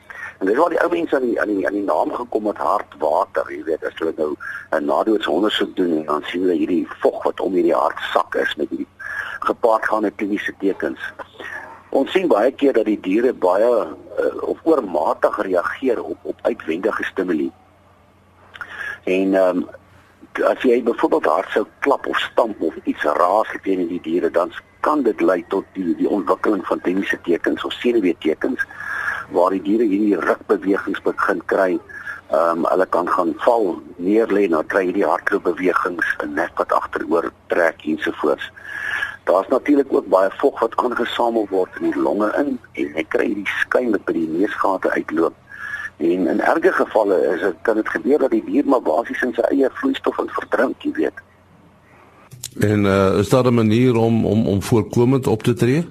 En 0.42 0.49
dis 0.49 0.56
waar 0.58 0.72
die 0.75 0.80
ou 0.82 0.88
mense 0.90 1.14
aan 1.14 1.22
die 1.22 1.40
aan 1.40 1.50
die 1.54 1.66
aan 1.66 1.76
die 1.76 1.84
naam 1.87 2.11
gekom 2.11 2.46
het 2.50 2.58
hartwater, 2.58 3.50
jy 3.54 3.61
weet, 3.62 3.84
as 3.87 3.99
hulle 4.00 4.12
nou 4.16 4.32
'n 4.75 4.84
nadoetsondersoek 4.90 5.76
doen 5.76 5.92
en 5.99 6.04
dan 6.08 6.25
sien 6.26 6.42
hulle 6.42 6.56
hierdie 6.58 6.87
vog 7.02 7.22
wat 7.22 7.40
om 7.40 7.52
hierdie 7.54 7.75
hart 7.75 8.00
sak 8.12 8.34
is 8.34 8.56
met 8.56 8.68
hierdie 8.68 8.88
gepaardgaande 9.46 10.11
kliniese 10.11 10.54
tekens. 10.58 10.99
Ons 11.90 12.11
sien 12.11 12.26
baie 12.28 12.50
keer 12.50 12.72
dat 12.72 12.90
die 12.90 12.99
diere 13.00 13.32
baie 13.32 13.70
uh, 13.70 14.42
of 14.42 14.58
oormatig 14.62 15.38
reageer 15.46 16.02
op 16.02 16.18
op 16.22 16.38
uitwendige 16.42 17.04
stimule. 17.04 17.50
En 19.04 19.34
ehm 19.34 19.56
um, 19.62 19.68
as 20.49 20.62
jy 20.62 20.82
byvoorbeeld 20.82 21.25
hard 21.25 21.50
sou 21.50 21.66
klap 21.78 22.06
of 22.06 22.18
stamp 22.18 22.62
of 22.62 22.75
iets 22.82 23.02
raas 23.02 23.54
teen 23.62 23.87
die 23.87 24.00
diere 24.00 24.30
dan 24.30 24.52
kan 24.80 25.02
dit 25.02 25.20
lei 25.20 25.44
tot 25.49 25.64
die 25.72 25.94
die 25.96 26.08
ontwikkeling 26.08 26.66
van 26.66 26.80
tenniese 26.80 27.18
tekens 27.22 27.64
of 27.64 27.72
senuweetekens 27.72 28.66
waar 29.32 29.50
die 29.50 29.62
diere 29.62 29.84
hierdie 29.88 30.20
rukbewegings 30.20 31.02
begin 31.02 31.42
kry. 31.46 31.78
Ehm 32.32 32.64
um, 32.64 32.66
hulle 32.70 32.86
kan 32.86 33.08
gaan 33.08 33.34
val, 33.44 33.82
neerlê, 33.96 34.46
nou 34.48 34.62
kry 34.64 34.86
jy 34.86 34.92
die 35.00 35.08
hartklopbewegings, 35.08 36.16
'n 36.24 36.34
nek 36.34 36.52
wat 36.56 36.72
agteroor 36.72 37.32
trek 37.52 37.84
ensovoorts. 37.84 38.50
Daar's 39.24 39.48
natuurlik 39.48 39.92
ook 39.92 40.08
baie 40.08 40.30
vog 40.40 40.60
wat 40.60 40.76
aangesamel 40.76 41.46
word 41.50 41.70
in 41.80 41.90
die 41.90 42.00
longe 42.00 42.32
in 42.38 42.58
en 42.72 42.96
jy 42.96 43.04
kry 43.08 43.26
hierdie 43.26 43.52
skuim 43.60 43.90
wat 43.90 44.04
by 44.04 44.12
die 44.12 44.28
neusgate 44.28 44.90
uitloop. 44.90 45.34
En 45.96 46.26
in 46.26 46.40
erge 46.40 46.72
gevalle 46.72 47.18
is 47.34 47.40
dit 47.40 47.60
kan 47.62 47.76
dit 47.78 47.88
gebeur 47.88 48.18
dat 48.18 48.30
die 48.30 48.44
dier 48.46 48.66
maar 48.66 48.82
basies 48.82 49.22
in 49.22 49.34
sy 49.36 49.44
eie 49.50 49.70
vloeistof 49.78 50.18
in 50.18 50.32
verdrink, 50.38 50.82
jy 50.82 50.92
weet. 50.96 51.22
En 52.60 52.84
uh, 52.84 53.18
is 53.18 53.28
daar 53.28 53.46
'n 53.46 53.54
manier 53.54 53.96
om 53.96 54.26
om 54.26 54.46
om 54.46 54.62
voorkomend 54.62 55.26
op 55.26 55.42
te 55.42 55.54
tree? 55.54 55.86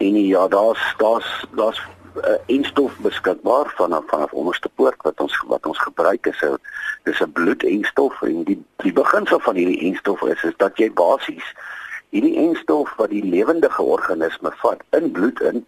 En 0.00 0.14
ja, 0.26 0.48
daar's 0.48 0.94
daar's 0.96 1.46
daar's 1.50 1.80
uh, 2.16 2.38
enstof 2.46 2.96
beskikbaar 2.96 3.72
vanaf 3.76 4.04
vanaf 4.06 4.32
onderste 4.32 4.68
poort 4.74 5.02
wat 5.02 5.20
ons 5.20 5.44
wat 5.46 5.66
ons 5.66 5.78
gebruik 5.78 6.26
is 6.26 6.40
'n 6.42 6.56
dis 7.02 7.20
'n 7.20 7.32
bloedenstof 7.32 8.22
en 8.22 8.44
die 8.44 8.64
die 8.76 8.92
beginsel 8.92 9.40
van 9.40 9.54
hierdie 9.54 9.80
enstof 9.80 10.22
is 10.22 10.42
is 10.42 10.56
dat 10.56 10.78
jy 10.78 10.92
basies 10.92 11.54
hierdie 12.08 12.36
enstof 12.36 12.94
wat 12.96 13.10
die 13.10 13.24
lewendige 13.24 13.82
organisme 13.82 14.52
vat 14.62 14.82
in 14.90 15.10
bloed 15.10 15.40
in 15.40 15.66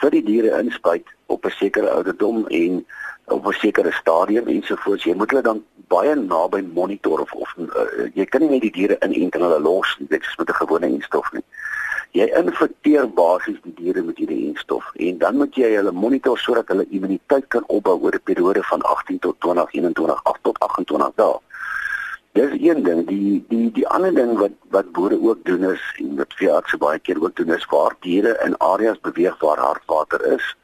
vir 0.00 0.10
die 0.10 0.24
diere 0.24 0.58
inspuit 0.58 1.06
op 1.26 1.44
'n 1.44 1.50
sekere 1.50 1.90
ouderdom 1.90 2.46
en 2.46 2.86
op 3.24 3.46
'n 3.46 3.52
sekere 3.52 3.92
stadium 3.92 4.46
ensovoorts. 4.46 5.04
Jy 5.04 5.14
moet 5.14 5.30
hulle 5.30 5.42
dan 5.42 5.64
baie 5.88 6.14
naby 6.14 6.60
monitor 6.74 7.20
of 7.20 7.32
of 7.32 7.54
uh, 7.58 8.10
jy 8.14 8.24
kan 8.24 8.40
nie 8.40 8.50
net 8.50 8.60
die 8.60 8.70
diere 8.70 8.96
inent 9.00 9.34
en 9.34 9.40
hulle 9.40 9.60
los 9.60 9.96
nie. 9.98 10.08
Dit 10.08 10.22
is 10.22 10.36
met 10.36 10.48
'n 10.48 10.60
gewone 10.62 10.86
enstof 10.86 11.32
nie. 11.32 11.44
Jy 12.14 12.28
infekteer 12.38 13.08
basies 13.10 13.56
die 13.64 13.72
diere 13.74 14.02
met 14.06 14.20
hierdie 14.22 14.44
enstof 14.46 14.92
en 15.02 15.16
dan 15.18 15.40
moet 15.40 15.56
jy 15.58 15.72
hulle 15.72 15.90
monitor 15.90 16.38
sodat 16.38 16.68
hulle 16.70 16.84
immuniteit 16.94 17.48
kan 17.50 17.64
opbou 17.76 17.96
oor 18.04 18.14
'n 18.14 18.22
periode 18.30 18.62
van 18.68 18.84
18 18.90 19.18
tot 19.24 19.40
20, 19.40 19.72
21, 19.72 20.20
8 20.32 20.42
tot 20.46 20.60
28 20.66 21.10
dae. 21.16 21.40
Dis 22.38 22.54
een 22.60 22.82
ding, 22.82 23.02
die 23.08 23.42
die 23.48 23.66
die 23.80 23.86
ander 23.88 24.14
ding 24.14 24.38
wat 24.38 24.54
wat 24.70 24.92
boere 24.92 25.18
ook 25.22 25.42
doen 25.44 25.64
is 25.72 25.82
en 25.98 26.14
wat 26.22 26.38
veeartse 26.38 26.78
baie 26.78 26.98
keer 26.98 27.18
ook 27.22 27.34
doen 27.36 27.50
is 27.58 27.66
waar 27.74 27.96
diere 28.06 28.38
in 28.46 28.56
areas 28.58 29.00
beweeg 29.00 29.38
waar 29.42 29.58
hardwater 29.58 30.24
is 30.36 30.54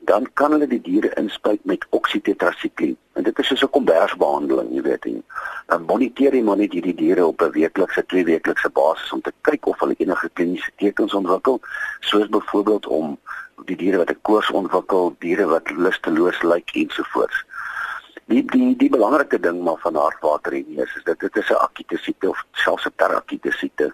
dan 0.00 0.26
kan 0.32 0.50
hulle 0.50 0.66
die 0.66 0.80
diere 0.80 1.10
inspuit 1.20 1.64
met 1.64 1.84
oksitetrasikliin. 1.90 2.96
En 3.12 3.22
dit 3.22 3.38
is 3.38 3.46
soos 3.46 3.62
'n 3.62 3.70
kombersbehandeling, 3.70 4.70
jy 4.74 4.82
weet. 4.82 5.04
En 5.04 5.24
dan 5.66 5.82
moniteer 5.82 6.34
jy 6.34 6.42
maar 6.42 6.56
net 6.56 6.72
hierdie 6.72 6.94
diere 6.94 7.26
op 7.26 7.42
'n 7.42 7.50
weeklikse, 7.50 8.06
twee 8.06 8.24
weeklikse 8.24 8.70
basis 8.70 9.12
om 9.12 9.20
te 9.20 9.32
kyk 9.40 9.66
of 9.66 9.78
hulle 9.80 9.94
enige 9.98 10.30
kliniese 10.32 10.70
tekens 10.76 11.14
ontwikkel, 11.14 11.60
soos 12.00 12.28
byvoorbeeld 12.28 12.86
om 12.86 13.18
die 13.64 13.76
diere 13.76 13.96
wat 13.96 14.10
'n 14.10 14.18
koors 14.22 14.50
ontwikkel, 14.50 15.14
diere 15.18 15.46
wat 15.46 15.70
lusteloos 15.70 16.42
lyk 16.42 16.70
ensovoorts. 16.70 17.44
Die 18.24 18.44
die 18.44 18.76
die 18.76 18.90
belangrike 18.90 19.40
ding 19.40 19.62
maar 19.62 19.78
van 19.78 19.94
hartwater 19.94 20.52
en 20.52 20.66
is 20.68 20.96
is 20.96 21.04
dit 21.04 21.20
dit 21.20 21.36
is 21.36 21.50
'n 21.50 21.54
akute 21.54 21.96
siekte 21.96 22.28
of 22.28 22.44
selfs 22.52 22.86
'n 22.86 22.92
terakute 22.96 23.50
siekte. 23.50 23.92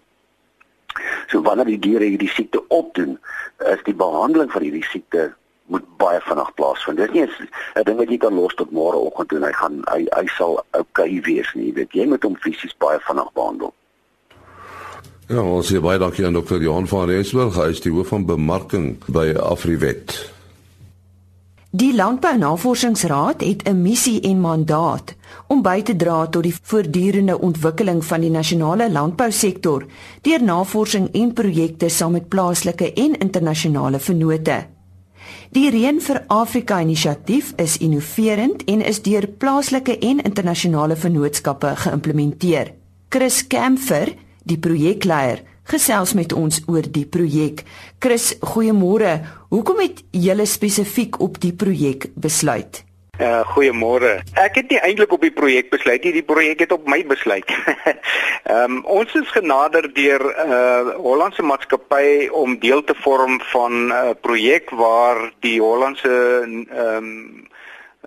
So 1.27 1.43
wanneer 1.43 1.65
die 1.65 1.79
diere 1.79 2.05
hierdie 2.05 2.29
siekte 2.29 2.69
opdoen, 2.69 3.19
is 3.59 3.83
die 3.83 3.95
behandeling 3.95 4.53
van 4.53 4.63
hierdie 4.63 4.85
siekte 4.85 5.35
moet 5.67 5.87
baie 5.97 6.21
vinnig 6.21 6.55
plaasvind. 6.55 6.99
Dit 6.99 7.15
is 7.15 7.39
nie 7.39 7.49
'n 7.75 7.85
ding 7.85 7.99
wat 7.99 8.11
jy 8.11 8.19
kan 8.19 8.35
los 8.35 8.55
tot 8.55 8.71
môreoggend 8.71 9.33
en 9.33 9.43
hy 9.43 9.53
gaan 9.53 9.83
hy 9.93 10.07
hy 10.17 10.27
sal 10.27 10.65
okay 10.73 11.21
wees 11.21 11.55
nie. 11.55 11.67
Jy 11.67 11.75
weet 11.75 11.93
jy 11.93 12.07
moet 12.07 12.23
hom 12.23 12.37
fisies 12.37 12.77
baie 12.79 12.99
vinnig 13.01 13.33
behandel. 13.33 13.73
Ja, 15.29 15.43
ons 15.43 15.73
sê 15.73 15.81
baie 15.81 15.99
dankie 15.99 16.27
aan 16.27 16.33
dokter 16.33 16.63
Johan 16.63 16.87
van 16.87 17.09
Rensburg, 17.09 17.57
hy 17.57 17.71
is 17.71 17.81
die 17.81 17.91
hoof 17.91 18.09
van 18.09 18.27
bemarking 18.27 18.97
by 19.09 19.35
Afriwet. 19.35 20.15
Die 21.77 21.91
Landbou 21.93 22.37
Navorsingsraad 22.39 23.41
het 23.41 23.67
'n 23.69 23.83
missie 23.83 24.21
en 24.21 24.41
mandaat 24.41 25.15
om 25.47 25.63
by 25.63 25.83
te 25.83 25.97
dra 25.97 26.27
tot 26.27 26.43
die 26.43 26.55
voortdurende 26.63 27.41
ontwikkeling 27.41 28.05
van 28.05 28.21
die 28.21 28.31
nasionale 28.31 28.91
landbousektor 28.91 29.85
deur 30.23 30.43
navorsing 30.43 31.09
en 31.13 31.33
projekte 31.33 31.89
saam 31.89 32.13
met 32.13 32.29
plaaslike 32.29 32.93
en 32.93 33.19
internasionale 33.19 33.99
vennote. 33.99 34.76
Die 35.51 35.69
Reën 35.71 36.01
vir 36.01 36.23
Afrika 36.33 36.81
inisiatief 36.81 37.53
is 37.63 37.77
innoverend 37.83 38.65
en 38.65 38.85
is 38.85 39.03
deur 39.03 39.27
plaaslike 39.27 39.99
en 39.99 40.23
internasionale 40.23 40.97
vennootskappe 40.97 41.75
geïmplementeer. 41.85 42.73
Chris 43.09 43.43
Kemfer, 43.47 44.15
die 44.45 44.59
projekleier, 44.59 45.43
gesels 45.67 46.15
met 46.15 46.33
ons 46.33 46.63
oor 46.71 46.87
die 46.87 47.07
projek. 47.07 47.65
Chris, 47.99 48.33
goeiemôre. 48.41 49.19
Hoekom 49.51 49.83
het 49.83 50.05
julle 50.11 50.47
spesifiek 50.47 51.21
op 51.21 51.41
die 51.43 51.53
projek 51.53 52.11
besluit? 52.15 52.86
Uh 53.17 53.41
goeiemôre. 53.49 54.21
Ek 54.37 54.59
het 54.61 54.69
nie 54.69 54.81
eintlik 54.85 55.13
op 55.13 55.23
die 55.25 55.33
projek 55.33 55.71
besluit 55.73 56.05
nie, 56.05 56.13
die 56.19 56.27
projek 56.27 56.61
het 56.67 56.73
op 56.73 56.85
my 56.89 57.01
besluit. 57.09 57.49
Ehm 58.47 58.77
um, 58.77 58.83
ons 58.85 59.15
is 59.19 59.31
genader 59.33 59.89
deur 59.95 60.21
'n 60.21 60.53
uh, 60.53 60.95
Hollandse 61.01 61.43
maatskappy 61.43 62.29
om 62.29 62.59
deel 62.59 62.85
te 62.85 62.95
vorm 62.95 63.41
van 63.53 63.73
'n 63.73 63.91
uh, 63.91 64.11
projek 64.21 64.71
waar 64.71 65.33
die 65.41 65.61
Hollandse 65.61 66.13
ehm 66.45 66.97
um, 66.97 67.49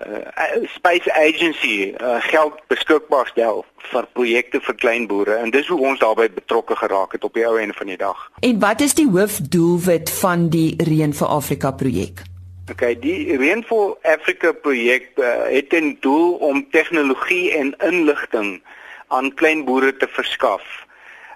uh, 0.08 0.64
Space 0.76 1.14
Agency 1.14 1.94
uh, 2.02 2.16
geld 2.20 2.54
beskikbaar 2.68 3.28
stel 3.28 3.66
vir 3.92 4.08
projekte 4.14 4.62
vir 4.62 4.76
klein 4.76 5.08
boere 5.08 5.36
en 5.36 5.52
dis 5.52 5.68
hoe 5.68 5.80
ons 5.80 6.00
daarbey 6.00 6.30
betrokke 6.32 6.76
geraak 6.76 7.12
het 7.12 7.24
op 7.24 7.34
die 7.34 7.48
ou 7.48 7.58
einde 7.60 7.74
van 7.74 7.88
die 7.88 7.98
dag. 7.98 8.32
En 8.40 8.60
wat 8.60 8.82
is 8.82 8.94
die 8.94 9.10
hoofdoelwit 9.10 10.12
van 10.22 10.50
die 10.50 10.76
Reën 10.78 11.14
vir 11.14 11.28
Afrika 11.28 11.72
projek? 11.72 12.22
Okay, 12.70 12.94
die 12.96 13.36
Rainfall 13.36 13.96
Africa 14.04 14.52
projek 14.54 15.18
uh, 15.18 15.50
het 15.50 15.74
'n 15.74 15.98
doel 16.00 16.34
om 16.34 16.70
tegnologie 16.70 17.52
en 17.58 17.74
inligting 17.78 18.62
aan 19.08 19.34
klein 19.34 19.66
boere 19.66 19.98
te 19.98 20.08
verskaf. 20.08 20.86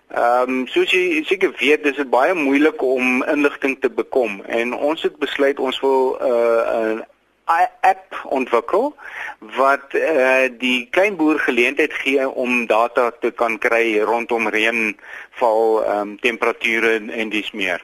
Ehm 0.07 0.49
um, 0.49 0.67
soos 0.67 0.91
jy 0.91 1.23
seker 1.25 1.55
weet, 1.57 1.83
dis 1.83 1.95
dit 1.95 2.09
baie 2.09 2.33
moeilik 2.33 2.81
om 2.81 3.23
inligting 3.23 3.79
te 3.79 3.89
bekom 3.89 4.41
en 4.45 4.73
ons 4.73 5.01
het 5.01 5.17
besluit 5.17 5.59
ons 5.59 5.79
wil 5.79 6.17
'n 6.21 7.01
uh, 7.49 7.65
app 7.81 8.21
ontwikkel 8.29 8.95
wat 9.39 9.93
uh, 9.93 10.45
die 10.57 10.87
klein 10.91 11.15
boer 11.15 11.39
geleentheid 11.39 11.93
gee 11.93 12.29
om 12.29 12.65
data 12.65 13.11
te 13.11 13.31
kan 13.31 13.57
kry 13.57 13.99
rondom 13.99 14.47
reënval, 14.47 15.83
ehm 15.83 15.99
um, 15.99 16.19
temperature 16.19 17.01
en 17.09 17.29
dis 17.29 17.51
meer 17.51 17.81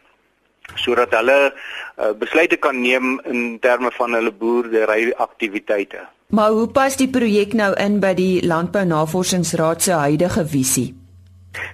sodat 0.76 1.14
hulle 1.16 1.38
uh, 1.50 2.12
besluite 2.20 2.58
kan 2.58 2.82
neem 2.82 3.20
in 3.26 3.60
terme 3.60 3.92
van 3.98 4.14
hulle 4.14 4.32
boerdery 4.32 5.14
aktiwiteite. 5.18 6.06
Maar 6.30 6.50
hoe 6.50 6.68
pas 6.68 6.96
die 6.98 7.10
projek 7.10 7.54
nou 7.54 7.74
in 7.82 8.00
by 8.00 8.14
die 8.14 8.46
Landbou 8.46 8.86
Navorsingsraad 8.86 9.82
se 9.82 9.92
huidige 9.98 10.46
visie? 10.46 10.94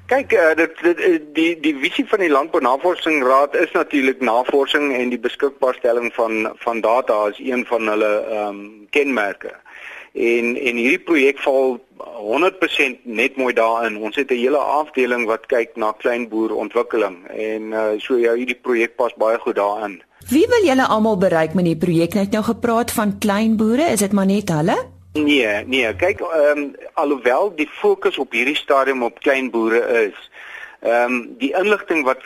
Kyk, 0.08 0.32
uh, 0.32 0.54
dit, 0.56 0.80
dit 0.82 1.26
die 1.36 1.50
die 1.60 1.74
visie 1.82 2.06
van 2.08 2.24
die 2.24 2.32
Landbou 2.32 2.62
Navorsingsraad 2.64 3.56
is 3.60 3.72
natuurlik 3.76 4.22
navorsing 4.24 4.94
en 4.96 5.12
die 5.12 5.20
beskikbaarstelling 5.20 6.14
van 6.16 6.54
van 6.64 6.82
data 6.82 7.14
as 7.28 7.40
een 7.44 7.66
van 7.66 7.92
hulle 7.92 8.14
ehm 8.24 8.48
um, 8.48 8.88
kenmerke. 8.96 9.52
En 10.16 10.56
en 10.56 10.78
hierdie 10.80 11.04
projek 11.04 11.40
val 11.44 11.80
100% 12.00 13.04
net 13.04 13.36
mooi 13.36 13.54
daarin. 13.54 13.98
Ons 13.98 14.16
het 14.16 14.32
'n 14.32 14.40
hele 14.40 14.58
afdeling 14.58 15.26
wat 15.26 15.46
kyk 15.46 15.76
na 15.76 15.92
kleinboerontwikkeling 15.92 17.28
en 17.28 17.62
uh, 17.62 17.84
so 17.98 18.18
ja, 18.18 18.34
hierdie 18.34 18.62
projek 18.62 18.96
pas 18.96 19.14
baie 19.14 19.38
goed 19.38 19.56
daarin. 19.56 20.02
Wie 20.30 20.48
wil 20.48 20.64
julle 20.66 20.88
almal 20.88 21.18
bereik 21.18 21.54
met 21.54 21.66
die 21.66 21.78
projek? 21.78 22.14
Net 22.14 22.32
nou 22.32 22.44
gepraat 22.44 22.92
van 22.92 23.18
kleinboere, 23.18 23.84
is 23.84 24.00
dit 24.00 24.12
maar 24.12 24.26
net 24.26 24.50
hulle? 24.50 24.78
Nee, 25.14 25.66
nee, 25.66 25.96
kyk, 25.96 26.20
ehm 26.20 26.58
um, 26.58 26.76
alhoewel 26.94 27.56
die 27.56 27.70
fokus 27.72 28.18
op 28.18 28.32
hierdie 28.32 28.56
stadium 28.56 29.04
op 29.04 29.20
kleinboere 29.20 30.08
is, 30.08 30.30
ehm 30.80 31.12
um, 31.12 31.36
die 31.38 31.54
inligting 31.56 32.06
wat 32.06 32.24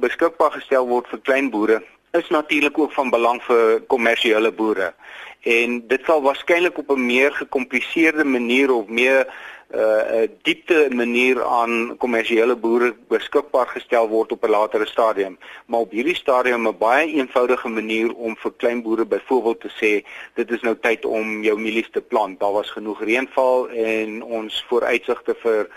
beskikbaar 0.00 0.52
gestel 0.52 0.86
word 0.88 1.08
vir 1.08 1.20
kleinboere 1.22 1.82
is 2.10 2.28
natuurlik 2.28 2.78
ook 2.78 2.92
van 2.92 3.10
belang 3.10 3.42
vir 3.42 3.82
kommersiële 3.86 4.52
boere 4.52 4.94
en 5.42 5.86
dit 5.86 6.00
sal 6.04 6.22
waarskynlik 6.22 6.78
op 6.78 6.90
'n 6.90 7.06
meer 7.06 7.32
gekompliseerde 7.32 8.24
manier 8.24 8.72
of 8.72 8.86
meer 8.88 9.26
'n 9.70 9.78
uh, 9.78 10.28
diepte 10.42 10.88
manier 10.90 11.44
aan 11.44 11.94
kommersiële 11.98 12.56
boere 12.56 12.94
beskikbaar 13.08 13.66
gestel 13.66 14.08
word 14.08 14.32
op 14.32 14.44
'n 14.44 14.50
latere 14.50 14.86
stadium. 14.86 15.38
Maar 15.66 15.80
op 15.80 15.90
hierdie 15.90 16.14
stadium 16.14 16.66
'n 16.66 16.78
baie 16.78 17.12
eenvoudige 17.12 17.68
manier 17.68 18.14
om 18.14 18.36
vir 18.36 18.52
klein 18.56 18.82
boere 18.82 19.06
byvoorbeeld 19.06 19.60
te 19.60 19.70
sê 19.80 20.06
dit 20.34 20.50
is 20.50 20.60
nou 20.60 20.76
tyd 20.80 21.04
om 21.04 21.42
jou 21.42 21.58
mielies 21.58 21.90
te 21.90 22.00
plant. 22.00 22.40
Daar 22.40 22.52
was 22.52 22.70
genoeg 22.70 23.02
reënval 23.02 23.68
en 23.68 24.22
ons 24.22 24.64
vooruitsigte 24.68 25.34
vir 25.42 25.68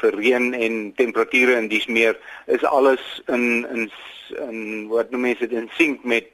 vir 0.00 0.14
reën 0.14 0.54
en 0.54 0.92
temperature 0.96 1.54
en 1.54 1.68
dis 1.68 1.86
meer 1.86 2.18
is 2.46 2.64
alles 2.64 3.22
in 3.26 3.66
in 3.74 3.90
in 4.48 4.88
wat 4.88 5.10
noem 5.10 5.20
mense 5.20 5.46
dit 5.46 5.58
in 5.58 5.70
sink 5.76 6.04
met 6.04 6.24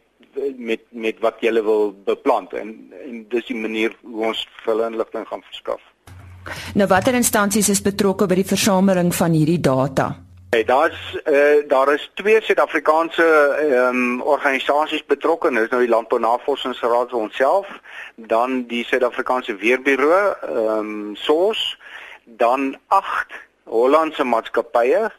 met 0.56 0.80
met 0.90 1.20
wat 1.20 1.40
jy 1.40 1.52
wil 1.62 1.92
beplant 2.04 2.52
en 2.52 2.74
en 3.04 3.24
dis 3.28 3.46
die 3.46 3.56
manier 3.56 3.96
hoe 4.02 4.26
ons 4.32 4.46
vir 4.64 4.86
inligting 4.86 5.26
gaan 5.28 5.44
verskaf. 5.50 5.80
Nou 6.74 6.88
watter 6.88 7.14
instansies 7.14 7.68
is 7.68 7.82
betrokke 7.82 8.26
by 8.26 8.40
die 8.40 8.48
versameling 8.48 9.12
van 9.14 9.36
hierdie 9.36 9.60
data? 9.60 10.14
Hey, 10.50 10.64
daar's 10.64 10.96
uh, 11.28 11.68
daar 11.68 11.92
is 11.92 12.10
twee 12.14 12.40
Suid-Afrikaanse 12.40 13.24
ehm 13.58 13.96
um, 13.96 14.22
organisasies 14.22 15.04
betrokke. 15.04 15.50
Dis 15.52 15.68
nou 15.70 15.82
die 15.82 15.90
Landbou 15.92 16.20
Navorsingsraad 16.20 17.10
vir 17.10 17.18
onsself, 17.18 17.68
dan 18.16 18.62
die 18.70 18.84
Suid-Afrikaanse 18.88 19.58
Weerbureau, 19.60 20.32
ehm 20.48 20.78
um, 20.78 21.16
SOS, 21.16 21.76
dan 22.24 22.78
agt 22.86 23.36
Hollandse 23.68 24.24
maatskappye 24.24 25.10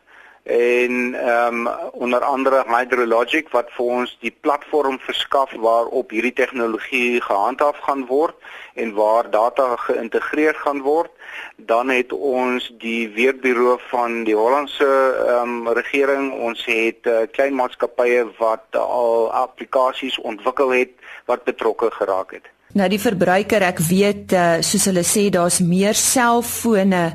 en 0.49 1.15
ehm 1.15 1.67
um, 1.67 1.67
onder 1.91 2.23
andere 2.23 2.63
Hydrologic 2.67 3.49
wat 3.53 3.69
vir 3.75 3.85
ons 3.85 4.17
die 4.21 4.33
platform 4.41 4.97
verskaf 4.99 5.53
waarop 5.53 6.09
hierdie 6.09 6.33
tegnologie 6.33 7.21
gehandhaaf 7.21 7.77
gaan 7.85 8.05
word 8.09 8.35
en 8.73 8.93
waar 8.97 9.29
data 9.29 9.75
geïntegreer 9.75 10.55
gaan 10.55 10.81
word. 10.81 11.11
Dan 11.55 11.89
het 11.89 12.13
ons 12.13 12.71
die 12.81 13.09
weerbureau 13.13 13.77
van 13.91 14.23
die 14.23 14.35
Hollandse 14.35 14.89
ehm 15.27 15.67
um, 15.67 15.73
regering. 15.77 16.31
Ons 16.33 16.65
het 16.65 17.05
uh, 17.05 17.27
klein 17.31 17.53
maatskappye 17.53 18.25
wat 18.39 18.79
al 18.81 19.29
aplikasies 19.31 20.17
ontwikkel 20.19 20.73
het 20.73 20.95
wat 21.25 21.43
betrokke 21.43 21.91
geraak 21.91 22.31
het. 22.31 22.49
Nou 22.73 22.89
die 22.89 23.01
verbruiker 23.01 23.63
ek 23.65 23.79
weet 23.85 24.33
uh, 24.33 24.59
soos 24.65 24.89
hulle 24.89 25.05
sê 25.05 25.29
daar's 25.33 25.59
meer 25.61 25.97
selfone 25.97 27.13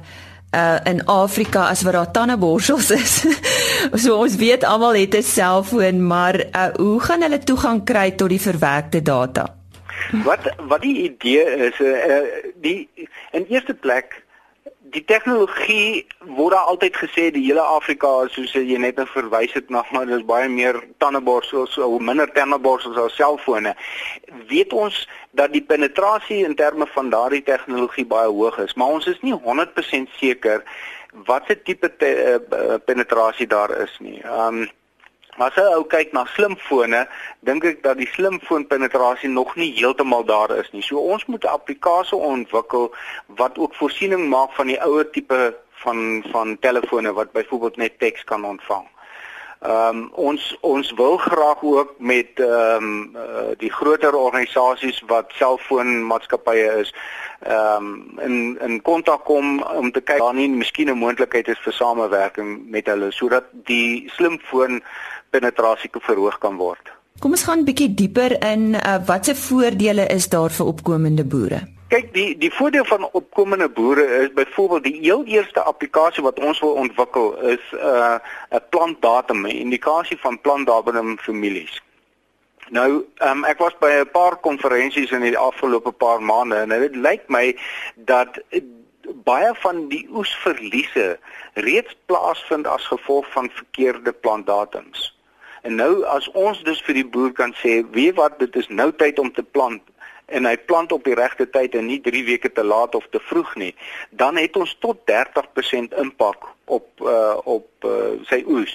uh 0.54 0.78
in 0.90 1.02
Afrika 1.10 1.66
as 1.68 1.82
wat 1.82 1.92
daar 1.92 2.10
tandeborsels 2.10 2.90
is. 2.90 3.14
so 4.02 4.16
ons 4.16 4.36
weet 4.36 4.64
almal 4.64 4.94
het 4.94 5.14
'n 5.14 5.22
selfoon, 5.22 6.06
maar 6.06 6.36
uh 6.40 6.70
hoe 6.76 7.00
gaan 7.00 7.22
hulle 7.22 7.38
toegang 7.38 7.84
kry 7.84 8.10
tot 8.10 8.28
die 8.28 8.40
verwerkte 8.40 9.02
data? 9.02 9.54
Wat 10.24 10.54
wat 10.68 10.82
die 10.82 11.02
idee 11.02 11.44
is, 11.68 11.78
uh, 11.80 12.22
die 12.60 12.88
in 13.32 13.46
eerste 13.48 13.74
plek 13.74 14.23
die 14.94 15.02
tegnologie 15.04 16.06
word 16.36 16.54
altyd 16.54 16.96
gesê 16.96 17.26
die 17.34 17.42
hele 17.48 17.62
Afrika 17.62 18.10
soos 18.32 18.54
jy 18.54 18.78
net 18.78 19.00
nou 19.00 19.06
verwys 19.10 19.54
het 19.56 19.70
na 19.74 19.82
maar 19.94 20.06
dis 20.06 20.24
baie 20.26 20.48
meer 20.48 20.78
tandeborsels 21.02 21.76
of 21.82 21.98
minder 22.00 22.30
tandeborsels 22.36 22.98
as 23.02 23.16
selfone. 23.18 23.74
Weet 24.50 24.72
ons 24.72 25.04
dat 25.34 25.52
die 25.52 25.62
penetrasie 25.62 26.44
in 26.46 26.54
terme 26.54 26.86
van 26.94 27.10
daardie 27.10 27.42
tegnologie 27.42 28.06
baie 28.06 28.30
hoog 28.30 28.60
is, 28.62 28.76
maar 28.78 28.94
ons 28.98 29.10
is 29.10 29.20
nie 29.26 29.34
100% 29.34 30.14
seker 30.20 30.62
watse 31.26 31.58
tipe 31.62 31.90
te, 31.98 32.10
uh, 32.38 32.78
penetrasie 32.86 33.46
daar 33.46 33.74
is 33.82 33.98
nie. 34.02 34.20
Um 34.26 34.64
As 35.42 35.56
jy 35.58 35.64
ou 35.74 35.82
kyk 35.90 36.12
na 36.14 36.22
slimfone, 36.30 37.00
dink 37.42 37.64
ek 37.66 37.82
dat 37.82 37.98
die 37.98 38.06
slimfoon 38.06 38.68
penetrasie 38.70 39.28
nog 39.28 39.56
nie 39.58 39.72
heeltemal 39.74 40.22
daar 40.24 40.54
is 40.54 40.70
nie. 40.70 40.82
So 40.82 41.02
ons 41.02 41.26
moet 41.26 41.44
'n 41.44 41.56
applikasie 41.58 42.18
ontwikkel 42.18 42.94
wat 43.26 43.58
ook 43.58 43.74
voorsiening 43.74 44.28
maak 44.28 44.52
van 44.54 44.66
die 44.66 44.80
ouer 44.80 45.10
tipe 45.10 45.54
van 45.82 46.24
van 46.30 46.58
telefone 46.58 47.12
wat 47.12 47.32
byvoorbeeld 47.32 47.76
net 47.76 47.98
teks 47.98 48.24
kan 48.24 48.44
ontvang. 48.44 48.86
Ehm 49.64 49.96
um, 49.96 50.10
ons 50.12 50.56
ons 50.60 50.92
wil 50.92 51.16
graag 51.16 51.62
ook 51.62 51.94
met 51.98 52.28
ehm 52.36 52.84
um, 52.84 53.16
die 53.58 53.72
groter 53.72 54.14
organisasies 54.14 55.02
wat 55.06 55.32
selfoonmaatskappye 55.38 56.66
is 56.80 56.94
ehm 57.40 57.86
um, 57.86 58.18
in 58.20 58.58
in 58.60 58.82
kontak 58.82 59.24
kom 59.24 59.62
om 59.62 59.90
te 59.92 60.00
kyk 60.00 60.18
daar 60.18 60.34
nie 60.34 60.48
miskien 60.48 60.90
'n 60.90 60.98
moontlikheid 60.98 61.48
is 61.48 61.64
vir 61.64 61.72
samewerking 61.72 62.68
met 62.70 62.86
hulle 62.86 63.10
sodat 63.12 63.44
die 63.52 64.10
slimfoon 64.16 64.82
penetrasie 65.34 65.90
verhoog 66.08 66.38
kan 66.38 66.56
word. 66.56 66.92
Kom 67.22 67.34
ons 67.36 67.46
gaan 67.46 67.60
'n 67.62 67.68
bietjie 67.68 67.94
dieper 67.94 68.32
in 68.52 68.74
uh, 68.74 68.98
watse 69.06 69.34
voordele 69.34 70.06
is 70.06 70.28
daar 70.28 70.50
vir 70.50 70.66
opkomende 70.66 71.24
boere? 71.24 71.60
Kyk, 71.88 72.12
die 72.14 72.38
die 72.38 72.50
voordeel 72.50 72.84
van 72.84 73.08
opkomende 73.12 73.68
boere 73.68 74.04
is 74.22 74.32
byvoorbeeld 74.34 74.84
die 74.84 74.98
heel 75.00 75.24
eerste 75.24 75.62
applikasie 75.62 76.22
wat 76.22 76.40
ons 76.40 76.60
wil 76.60 76.74
ontwikkel 76.84 77.36
is 77.54 77.64
'n 77.72 77.76
uh, 77.76 78.18
'n 78.50 78.62
plantdatum, 78.70 79.46
'n 79.46 79.60
indikasie 79.64 80.18
van 80.20 80.40
plantdatum 80.40 81.18
families. 81.18 81.82
Nou, 82.68 83.04
um, 83.20 83.44
ek 83.44 83.58
was 83.58 83.74
by 83.78 83.92
'n 84.00 84.10
paar 84.10 84.36
konferensies 84.36 85.10
in 85.10 85.20
die 85.20 85.38
afgelope 85.38 85.92
paar 85.92 86.22
maande 86.22 86.56
en 86.56 86.68
dit 86.68 86.96
lyk 86.96 87.22
my 87.28 87.56
dat 87.96 88.40
baie 89.24 89.54
van 89.54 89.88
die 89.88 90.08
oesverliese 90.10 91.18
reeds 91.54 91.96
plaasvind 92.06 92.66
as 92.66 92.86
gevolg 92.86 93.26
van 93.32 93.50
verkeerde 93.50 94.12
plantdatums. 94.12 95.13
En 95.64 95.74
nou 95.80 96.04
as 96.12 96.26
ons 96.36 96.58
dus 96.66 96.80
vir 96.84 96.98
die 97.00 97.06
boer 97.08 97.32
kan 97.32 97.54
sê, 97.56 97.78
weet 97.96 98.18
wat, 98.20 98.36
dit 98.38 98.56
is 98.60 98.68
nou 98.68 98.90
tyd 98.92 99.18
om 99.18 99.30
te 99.32 99.42
plant 99.42 99.80
en 100.26 100.48
hy 100.48 100.56
plant 100.68 100.92
op 100.92 101.04
die 101.04 101.16
regte 101.16 101.46
tyd 101.52 101.74
en 101.76 101.86
nie 101.88 102.00
3 102.04 102.20
weke 102.24 102.50
te 102.52 102.64
laat 102.64 102.94
of 102.96 103.04
te 103.12 103.20
vroeg 103.28 103.54
nie, 103.60 103.72
dan 104.10 104.36
het 104.40 104.56
ons 104.56 104.72
tot 104.80 105.00
30% 105.10 105.96
impak 106.00 106.48
op 106.64 106.88
uh 107.04 107.36
op 107.44 107.88
uh, 107.88 108.16
sy 108.28 108.40
oes. 108.48 108.74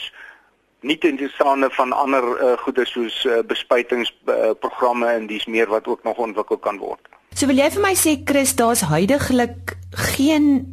Nie 0.82 0.98
ten 0.98 1.18
opsigte 1.18 1.70
van 1.76 1.94
ander 1.94 2.24
uh, 2.24 2.58
goede 2.64 2.86
soos 2.86 3.24
uh, 3.26 3.42
bespuitingsprogramme 3.46 5.10
uh, 5.10 5.16
en 5.18 5.28
dis 5.28 5.46
meer 5.46 5.70
wat 5.70 5.88
ook 5.88 6.04
nog 6.04 6.18
ontwikkel 6.18 6.58
kan 6.58 6.78
word. 6.78 7.02
So 7.34 7.50
wil 7.50 7.58
jy 7.58 7.70
vir 7.74 7.86
my 7.86 7.96
sê 7.98 8.18
Chris, 8.26 8.56
daar's 8.56 8.86
heidaglik 8.90 9.78
geen 10.16 10.66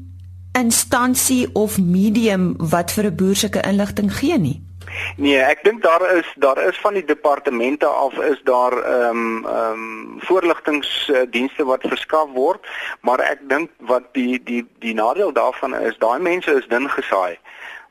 instansie 0.56 1.48
of 1.52 1.76
medium 1.80 2.54
wat 2.72 2.92
vir 2.92 3.10
'n 3.10 3.16
boer 3.16 3.36
sulke 3.36 3.60
inligting 3.64 4.12
gee 4.12 4.38
nie. 4.38 4.60
Nee, 5.16 5.38
ek 5.38 5.64
dink 5.64 5.82
daar 5.82 6.02
is 6.16 6.28
daar 6.36 6.58
is 6.68 6.78
van 6.78 6.94
die 6.94 7.04
departemente 7.04 7.86
af 7.86 8.18
is 8.18 8.40
daar 8.44 8.72
ehm 8.82 9.16
um, 9.16 9.46
ehm 9.46 9.72
um, 9.72 10.20
voorligtingsdienste 10.28 11.64
wat 11.64 11.84
verskaf 11.88 12.28
word, 12.34 12.66
maar 13.00 13.20
ek 13.20 13.48
dink 13.48 13.70
wat 13.78 14.12
die 14.12 14.42
die 14.42 14.66
die 14.78 14.94
nadeel 14.94 15.32
daarvan 15.32 15.74
is, 15.80 15.98
daai 15.98 16.18
mense 16.18 16.52
is 16.52 16.68
dun 16.68 16.90
gesaai. 16.90 17.38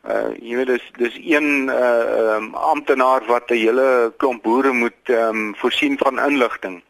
Uh 0.06 0.34
jy 0.38 0.56
weet 0.62 0.68
dis 0.68 0.89
dis 0.98 1.15
een 1.22 1.70
uh 1.70 2.36
um, 2.36 2.54
amptenaar 2.56 3.26
wat 3.28 3.50
'n 3.50 3.62
hele 3.65 4.13
klomp 4.18 4.44
boere 4.44 4.72
moet 4.72 5.02
ehm 5.10 5.30
um, 5.30 5.56
voorsien 5.56 5.98
van 5.98 6.20
inligting. 6.20 6.84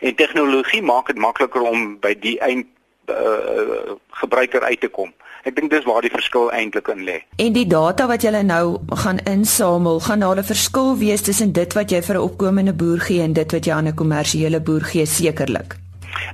En 0.00 0.14
tegnologie 0.14 0.82
maak 0.82 1.06
dit 1.06 1.16
makliker 1.18 1.60
om 1.60 1.98
by 2.00 2.14
die 2.18 2.38
eind 2.40 2.66
uh, 3.08 3.96
gebruiker 4.22 4.62
uit 4.62 4.80
te 4.80 4.88
kom. 4.88 5.12
Ek 5.46 5.56
dink 5.56 5.70
dis 5.70 5.84
waar 5.86 6.02
die 6.02 6.12
verskil 6.12 6.50
eintlik 6.52 6.88
in 6.92 7.04
lê. 7.06 7.18
En 7.40 7.52
die 7.54 7.66
data 7.66 8.06
wat 8.10 8.24
jy 8.26 8.42
nou 8.42 8.78
gaan 9.04 9.20
insamel, 9.24 10.00
gaan 10.00 10.20
daar 10.20 10.36
'n 10.36 10.44
verskil 10.44 10.96
wees 10.98 11.22
tussen 11.22 11.52
dit 11.52 11.72
wat 11.74 11.90
jy 11.90 12.02
vir 12.02 12.16
'n 12.16 12.26
opkomende 12.28 12.72
boer 12.72 13.00
gee 13.00 13.22
en 13.22 13.32
dit 13.32 13.52
wat 13.52 13.64
jy 13.64 13.72
aan 13.72 13.88
'n 13.88 13.94
kommersiële 13.94 14.60
boer 14.60 14.84
gee 14.84 15.06
sekerlik. 15.06 15.76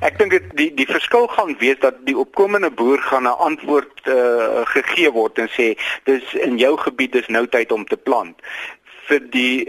Ek 0.01 0.19
dink 0.19 0.31
dit 0.31 0.45
die 0.57 0.71
die 0.75 0.87
verskil 0.87 1.27
gaan 1.27 1.57
wees 1.59 1.79
dat 1.81 1.95
die 2.05 2.17
opkomende 2.19 2.71
boer 2.71 2.99
gaan 2.99 3.27
'n 3.29 3.39
antwoord 3.49 4.07
uh, 4.07 4.65
gegee 4.65 5.11
word 5.11 5.39
en 5.39 5.49
sê 5.49 5.77
dis 6.05 6.35
in 6.35 6.59
jou 6.59 6.77
gebied 6.77 7.15
is 7.15 7.29
nou 7.29 7.47
tyd 7.47 7.73
om 7.73 7.85
te 7.85 7.97
plant 7.97 8.37
vir 9.09 9.21
die 9.31 9.67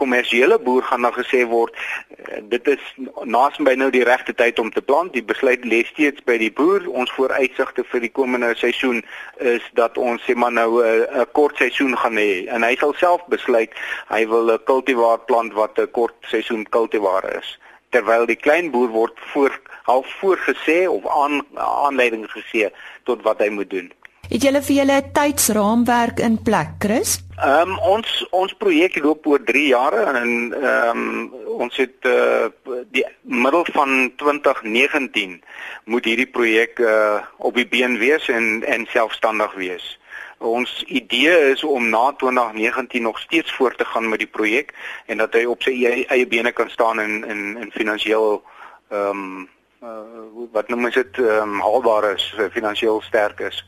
kommersiële 0.00 0.56
uh, 0.56 0.60
uh, 0.60 0.64
boer 0.64 0.82
gaan 0.82 1.02
dan 1.06 1.14
gesê 1.14 1.44
word 1.48 1.74
uh, 1.74 2.40
dit 2.50 2.68
is 2.68 2.82
naasby 3.24 3.74
nou 3.78 3.90
die 3.94 4.04
regte 4.04 4.34
tyd 4.34 4.58
om 4.58 4.70
te 4.72 4.82
plant. 4.82 5.12
Die 5.12 5.24
besluit 5.24 5.64
lê 5.64 5.82
steeds 5.88 6.24
by 6.28 6.38
die 6.40 6.52
boer. 6.52 6.86
Ons 6.90 7.12
vooruitsigte 7.16 7.84
vir 7.90 8.04
die 8.06 8.12
komende 8.12 8.54
seisoen 8.58 9.02
is 9.38 9.64
dat 9.78 9.98
ons 9.98 10.22
sê 10.26 10.34
maar 10.34 10.52
nou 10.52 10.82
'n 10.82 10.86
uh, 10.86 11.20
'n 11.22 11.32
kort 11.32 11.56
seisoen 11.56 11.96
gaan 11.96 12.16
hê 12.16 12.46
en 12.48 12.62
hy 12.62 12.76
sal 12.76 12.94
self 12.94 13.22
besluit 13.28 13.70
hy 14.08 14.26
wil 14.26 14.52
'n 14.52 14.64
kultivar 14.64 15.18
plant 15.26 15.52
wat 15.52 15.78
'n 15.78 15.90
kort 15.90 16.14
seisoen 16.30 16.66
kultivar 16.68 17.24
is. 17.38 17.58
Terwyl 17.90 18.26
die 18.26 18.40
klein 18.46 18.70
boer 18.70 18.88
word 18.88 19.18
voor 19.32 19.60
half 19.84 20.06
voorgesê 20.20 20.88
of 20.88 21.06
aan 21.06 21.42
aanleiding 21.54 22.30
gegee 22.30 22.72
tot 23.04 23.22
wat 23.22 23.38
hy 23.38 23.48
moet 23.48 23.70
doen. 23.70 23.92
Het 24.24 24.42
julle 24.42 24.62
vir 24.62 24.76
julle 24.76 24.96
'n 25.00 25.12
tydsraamwerk 25.12 26.20
in 26.20 26.42
plek, 26.42 26.68
Chris? 26.78 27.20
Ehm 27.36 27.70
um, 27.70 27.78
ons 27.78 28.26
ons 28.30 28.54
projek 28.56 28.96
loop 28.96 29.26
oor 29.26 29.42
3 29.44 29.66
jare 29.66 30.04
en 30.20 30.54
ehm 30.54 30.98
um, 30.98 31.32
ons 31.58 31.76
het 31.76 32.06
uh, 32.08 32.46
die 32.90 33.04
middel 33.20 33.66
van 33.72 34.12
2019 34.16 35.42
moet 35.84 36.04
hierdie 36.04 36.30
projek 36.30 36.78
uh, 36.78 37.20
op 37.36 37.54
die 37.54 37.66
been 37.66 37.98
wees 37.98 38.28
en 38.28 38.64
en 38.64 38.86
selfstandig 38.86 39.54
wees. 39.54 39.98
Ons 40.38 40.82
idee 40.86 41.50
is 41.50 41.64
om 41.64 41.88
na 41.88 42.12
2019 42.16 43.02
nog 43.02 43.18
steeds 43.18 43.52
voort 43.52 43.78
te 43.78 43.84
gaan 43.84 44.08
met 44.08 44.18
die 44.18 44.34
projek 44.38 44.72
en 45.06 45.18
dat 45.18 45.32
hy 45.34 45.44
op 45.44 45.62
sy 45.62 45.70
eie, 45.70 46.06
eie 46.06 46.26
bene 46.26 46.52
kan 46.52 46.70
staan 46.70 47.00
en 47.00 47.24
in 47.24 47.56
in 47.60 47.70
finansiëel 47.70 48.42
ehm 48.88 49.10
um, 49.10 49.48
uh, 49.82 50.48
wat 50.52 50.68
noem 50.68 50.84
ons 50.84 50.94
dit 50.94 51.18
ehm 51.18 51.54
um, 51.54 51.60
haalbaar 51.60 52.14
is, 52.14 52.34
finansiëel 52.56 53.02
sterk 53.02 53.40
is. 53.40 53.64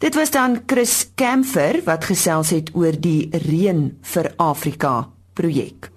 Dit 0.00 0.14
was 0.14 0.30
dan 0.30 0.62
Chris 0.66 1.10
Kemfer 1.14 1.82
wat 1.84 2.06
gesels 2.08 2.54
het 2.54 2.70
oor 2.72 2.96
die 2.96 3.28
Reën 3.36 3.82
vir 4.00 4.30
Afrika 4.40 5.10
projek. 5.36 5.90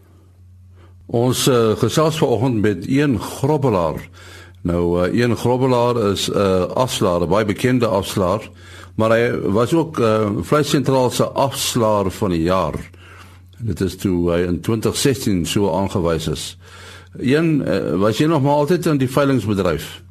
Ons 1.08 1.46
uh, 1.48 1.72
gesels 1.80 2.18
vanoggend 2.20 2.60
met 2.66 2.84
een 2.84 3.16
grobbelaar. 3.20 4.04
Nou 4.68 4.84
uh, 5.00 5.08
een 5.16 5.38
grobbelaar 5.40 6.02
is 6.12 6.28
'n 6.28 6.36
uh, 6.36 6.68
afslaer, 6.84 7.28
baie 7.28 7.46
bekende 7.46 7.88
afslaer, 7.88 8.52
maar 8.96 9.16
hy 9.16 9.40
was 9.40 9.74
ook 9.74 10.00
uh, 10.00 10.30
vleissentraal 10.42 11.10
se 11.10 11.24
afslaer 11.24 12.12
van 12.12 12.30
die 12.30 12.44
jaar. 12.44 12.76
Dit 13.58 13.82
is 13.82 13.96
toe 13.96 14.32
hy 14.32 14.40
in 14.44 14.60
2016 14.62 15.46
so 15.46 15.72
aangewys 15.72 16.28
is. 16.28 16.58
Een 17.18 17.64
uh, 17.68 17.96
was 17.96 18.18
jy 18.18 18.26
nog 18.26 18.42
maar 18.42 18.60
altyd 18.68 18.86
in 18.86 18.98
die 18.98 19.12
veilingsbedryf? 19.12 20.03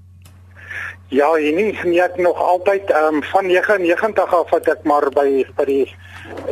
Ja, 1.13 1.29
en 1.37 1.55
nie 1.55 1.73
nie 1.85 1.99
ek 2.01 2.15
nog 2.17 2.39
altyd 2.41 2.89
ehm 2.91 3.19
um, 3.19 3.23
van 3.23 3.47
99 3.47 4.35
af 4.35 4.51
wat 4.51 4.69
ek 4.73 4.87
maar 4.89 5.11
by 5.13 5.45
by 5.59 5.67
die 5.69 5.85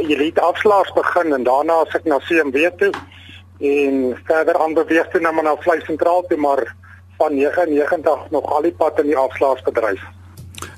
elite 0.03 0.41
afslaers 0.41 0.93
begin 0.93 1.33
en 1.33 1.47
daarna 1.49 1.79
as 1.87 1.95
ek 1.97 2.05
na 2.05 2.19
CMW 2.27 2.69
toe 2.83 2.91
en 3.71 4.03
verder 4.29 4.59
aan 4.61 4.77
beweeg 4.77 5.09
toe 5.09 5.23
na 5.25 5.33
my 5.33 5.55
vlei 5.65 5.79
sentraal 5.87 6.27
toe 6.29 6.37
maar 6.37 6.61
van 7.17 7.35
99 7.39 8.29
nog 8.37 8.53
al 8.53 8.69
die 8.69 8.77
pad 8.77 9.01
in 9.01 9.09
die 9.09 9.17
afslaarsbedryf. 9.17 10.05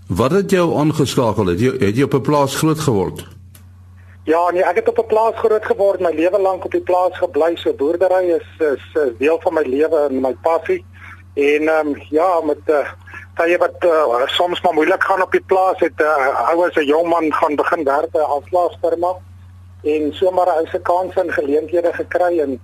Wat 0.06 0.30
het 0.30 0.50
jou 0.50 0.78
aangeskakel? 0.78 1.50
Het 1.50 1.60
jy 1.60 1.74
het 1.82 1.96
jy 1.96 2.06
op 2.06 2.14
'n 2.14 2.26
plaas 2.30 2.54
groot 2.62 2.78
geword? 2.78 3.26
Ja, 4.30 4.50
nee, 4.50 4.62
ek 4.62 4.76
het 4.76 4.88
op 4.88 4.98
'n 4.98 5.06
plaas 5.06 5.34
groot 5.42 5.64
geword, 5.64 6.00
my 6.00 6.14
lewe 6.14 6.38
lank 6.38 6.64
op 6.64 6.70
die 6.70 6.86
plaas 6.90 7.18
gebly. 7.18 7.56
So 7.56 7.74
boerdery 7.74 8.30
is 8.38 8.48
is 8.58 8.84
'n 8.94 9.14
deel 9.18 9.40
van 9.42 9.54
my 9.54 9.66
lewe 9.66 10.06
en 10.08 10.20
my 10.20 10.34
passie. 10.42 10.84
En 11.34 11.68
ehm 11.68 11.86
um, 11.86 12.02
ja, 12.10 12.40
met 12.44 12.62
uh, 12.66 12.86
tye 13.38 13.56
wat 13.58 13.84
uh, 13.84 14.26
soms 14.26 14.60
maar 14.60 14.74
moeilik 14.74 15.04
gaan 15.04 15.22
op 15.22 15.32
die 15.32 15.44
plaas 15.46 15.78
het 15.80 15.98
'n 15.98 16.04
uh, 16.04 16.50
ou 16.52 16.66
as 16.66 16.76
'n 16.76 16.86
jong 16.86 17.08
man 17.08 17.32
gaan 17.32 17.56
begin 17.56 17.84
werk 17.84 18.10
by 18.12 18.18
'n 18.18 18.34
afslaafirma 18.38 19.12
en 19.82 20.12
sommer 20.12 20.46
'n 20.46 20.58
ou 20.58 20.66
se 20.66 20.78
kans 20.78 21.14
en 21.14 21.32
geleenthede 21.32 21.92
gekry 21.92 22.40
en 22.40 22.60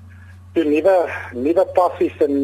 toe 0.53 0.65
nuwe 0.65 0.97
nuwe 1.33 1.65
passies 1.75 2.17
en 2.19 2.35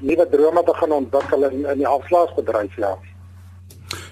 nuwe 0.00 0.26
drome 0.30 0.62
begin 0.64 0.92
ontwikkel 0.92 1.44
in 1.50 1.66
in 1.72 1.78
die 1.78 1.86
afslaafbedryf 1.86 2.76
ja. 2.76 2.98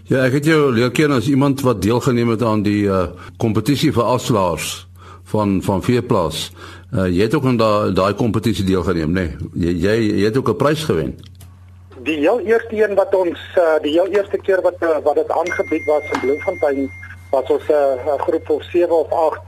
Ja, 0.08 0.24
ek 0.24 0.32
het 0.32 0.44
jou 0.44 0.72
leer 0.72 0.90
ken 0.90 1.10
as 1.10 1.28
iemand 1.28 1.60
wat 1.60 1.82
deelgeneem 1.82 2.28
het 2.28 2.42
aan 2.42 2.62
die 2.62 2.84
uh 2.88 3.06
kompetisie 3.36 3.92
vir 3.92 4.02
afslaers 4.02 4.88
van 5.24 5.62
van 5.62 5.82
Veeplaas. 5.82 6.52
Uh 6.92 7.06
jy 7.06 7.22
het 7.22 7.34
ook 7.34 7.44
aan 7.44 7.56
daai 7.56 7.92
daai 7.92 8.14
kompetisie 8.14 8.64
deelgeneem, 8.64 9.12
nê? 9.12 9.26
Nee. 9.52 9.74
Jy, 9.74 9.74
jy 9.84 9.96
jy 10.20 10.24
het 10.24 10.36
ook 10.36 10.48
'n 10.48 10.56
prys 10.56 10.84
gewen 10.84 11.16
die 12.02 12.16
heel 12.16 12.40
eerste 12.40 12.76
een 12.76 12.94
wat 12.94 13.14
ons 13.14 13.38
uh, 13.56 13.76
die 13.82 13.92
heel 13.92 14.08
eerste 14.08 14.38
keer 14.38 14.62
wat 14.62 14.76
uh, 14.80 14.98
wat 15.02 15.14
dit 15.14 15.30
aangebied 15.30 15.84
was 15.84 16.02
in 16.12 16.20
Bloemfontein 16.20 16.90
was 17.30 17.50
ons 17.50 17.68
'n 17.68 17.72
uh, 17.72 18.18
groep 18.26 18.50
of 18.50 18.62
7 18.62 18.90
of 18.90 19.12
8 19.12 19.40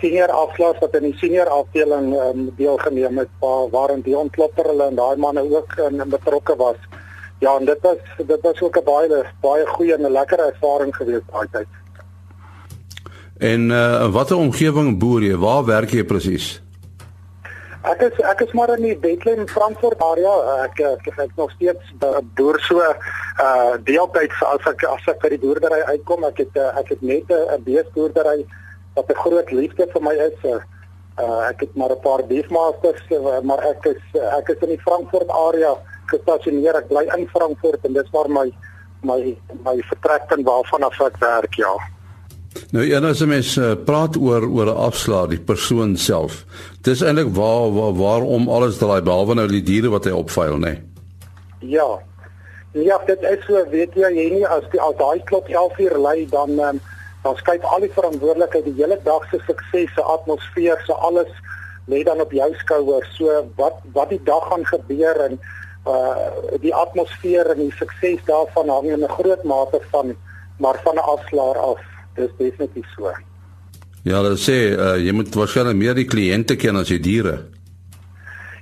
senior 0.00 0.30
afslaers 0.30 0.78
wat 0.78 0.94
in 0.94 1.08
die 1.08 1.16
senior 1.18 1.48
afdeling 1.48 2.12
um, 2.14 2.52
deelgeneem 2.56 3.18
het 3.18 3.28
waar 3.40 3.70
waarin 3.70 4.02
die 4.04 4.16
ontklopper 4.16 4.64
hulle 4.64 4.90
en 4.90 4.94
daai 4.94 5.16
manne 5.16 5.42
ook 5.50 5.72
in, 5.88 6.00
in 6.00 6.08
betrokke 6.08 6.56
was. 6.56 6.76
Ja, 7.38 7.56
en 7.58 7.64
dit 7.64 7.80
was 7.80 7.96
dit 8.26 8.40
was 8.40 8.60
ook 8.60 8.76
'n 8.76 8.84
baie 8.84 9.24
baie 9.40 9.66
goeie 9.66 9.94
en 9.94 10.02
'n 10.02 10.12
lekker 10.12 10.38
ervaring 10.38 10.96
geweest 10.96 11.32
daai 11.32 11.48
tyd. 11.50 11.66
En 13.38 13.70
uh, 13.70 14.12
watter 14.12 14.36
omgewing 14.36 14.98
boer 14.98 15.22
jy? 15.22 15.36
Waar 15.36 15.64
werk 15.64 15.90
jy 15.90 16.04
presies? 16.04 16.65
Ek 17.86 18.00
is 18.02 18.16
ek 18.26 18.40
is 18.42 18.52
maar 18.58 18.72
in 18.74 18.82
die 18.82 18.96
Bethlehem 18.98 19.46
Frankfurt 19.46 20.00
area. 20.02 20.32
Ek 20.64 20.80
ek, 20.82 21.04
ek 21.22 21.34
nog 21.38 21.52
steeds 21.54 21.92
boer 22.34 22.58
so 22.66 22.82
uh 22.82 23.76
deeltyds 23.86 24.40
as 24.42 24.66
ek 24.66 24.82
as 24.90 25.06
ek 25.12 25.20
by 25.22 25.30
die 25.30 25.42
boerdery 25.44 25.78
uitkom. 25.92 26.26
Ek 26.26 26.42
het 26.42 26.58
uh, 26.58 26.72
ek 26.80 26.90
het 26.96 27.04
net 27.06 27.30
'n 27.30 27.62
beesboerdery 27.62 28.42
wat 28.98 29.10
'n 29.10 29.22
groot 29.22 29.50
liefde 29.54 29.86
vir 29.92 30.02
my 30.02 30.16
is. 30.18 30.38
Uh 30.50 31.46
ek 31.46 31.62
het 31.62 31.76
maar 31.78 31.94
'n 31.94 32.02
paar 32.02 32.26
beefmasters, 32.26 33.06
uh, 33.14 33.40
maar 33.46 33.62
ek 33.62 33.86
is 33.94 34.02
ek 34.18 34.48
is 34.48 34.62
in 34.66 34.74
die 34.74 34.82
Frankfurt 34.82 35.30
area 35.30 35.76
gestasioneer. 36.10 36.74
Ek 36.82 36.88
bly 36.88 37.06
in 37.14 37.28
Frankfurt 37.28 37.84
en 37.84 37.92
dis 37.92 38.10
waar 38.10 38.28
my 38.28 38.50
my 39.02 39.36
my 39.62 39.78
vertrekpunt 39.94 40.42
waarvan 40.44 40.82
af 40.82 41.00
ek 41.00 41.22
werk, 41.22 41.54
ja. 41.54 41.74
Nou 42.70 42.84
ja, 42.84 43.00
as 43.00 43.20
jy 43.20 43.28
mens 43.30 43.56
uh, 43.56 43.74
praat 43.88 44.16
oor 44.16 44.44
oor 44.48 44.70
'n 44.72 44.82
afslaer, 44.88 45.28
die 45.28 45.40
persoon 45.40 45.96
self. 45.96 46.44
Dis 46.82 47.02
eintlik 47.02 47.34
waar, 47.34 47.72
waar 47.74 47.94
waarom 47.94 48.48
alles 48.48 48.78
draai 48.78 49.02
behalwe 49.02 49.34
nou 49.34 49.48
die 49.48 49.62
diere 49.62 49.88
wat 49.88 50.04
hy 50.04 50.12
opvuil, 50.12 50.58
nê? 50.58 50.74
Nee? 50.74 50.82
Ja. 51.60 51.98
Ja, 52.72 52.98
dit 53.06 53.22
is 53.22 53.44
so, 53.46 53.64
weet 53.70 53.94
jy, 53.94 54.10
jy 54.12 54.28
nie 54.34 54.46
as 54.46 54.64
die 54.72 54.80
as 54.80 54.96
daai 54.98 55.22
klok 55.24 55.48
11 55.48 55.78
uur 55.78 55.98
lei 55.98 56.26
dan 56.28 56.60
um, 56.60 56.80
dan 57.22 57.36
skuif 57.36 57.64
al 57.64 57.80
die 57.80 57.92
verantwoordelikheid 57.94 58.64
die 58.64 58.76
hele 58.76 58.98
dag 59.04 59.24
se 59.30 59.40
sukses, 59.46 59.88
se 59.94 60.02
atmosfeer, 60.02 60.82
se 60.86 60.92
alles 60.92 61.32
lê 61.88 62.02
dan 62.04 62.20
op 62.20 62.32
jou 62.32 62.50
skouers. 62.60 63.08
So 63.16 63.32
wat 63.56 63.80
wat 63.96 64.12
die 64.12 64.20
dag 64.24 64.44
gaan 64.50 64.66
gebeur 64.66 65.22
en 65.28 65.38
uh 65.86 66.58
die 66.60 66.74
atmosfeer 66.74 67.52
en 67.54 67.64
die 67.64 67.74
sukses 67.78 68.22
daarvan 68.26 68.68
hang 68.68 68.92
in 68.92 69.04
'n 69.04 69.16
groot 69.18 69.42
mate 69.44 69.80
van 69.90 70.16
maar 70.58 70.78
van 70.84 70.94
'n 70.94 71.08
afslaer 71.14 71.58
af 71.58 71.95
dis 72.16 72.32
definitief 72.38 72.86
so. 72.94 73.12
Ja, 74.06 74.20
hulle 74.20 74.36
sê 74.38 74.56
uh, 74.76 74.96
jy 75.02 75.12
moet 75.12 75.34
waarskynlik 75.34 75.76
meer 75.76 75.94
die 75.98 76.06
kliënte 76.06 76.56
ken 76.56 76.76
as 76.76 76.92
die 76.92 77.00
diere. 77.02 77.38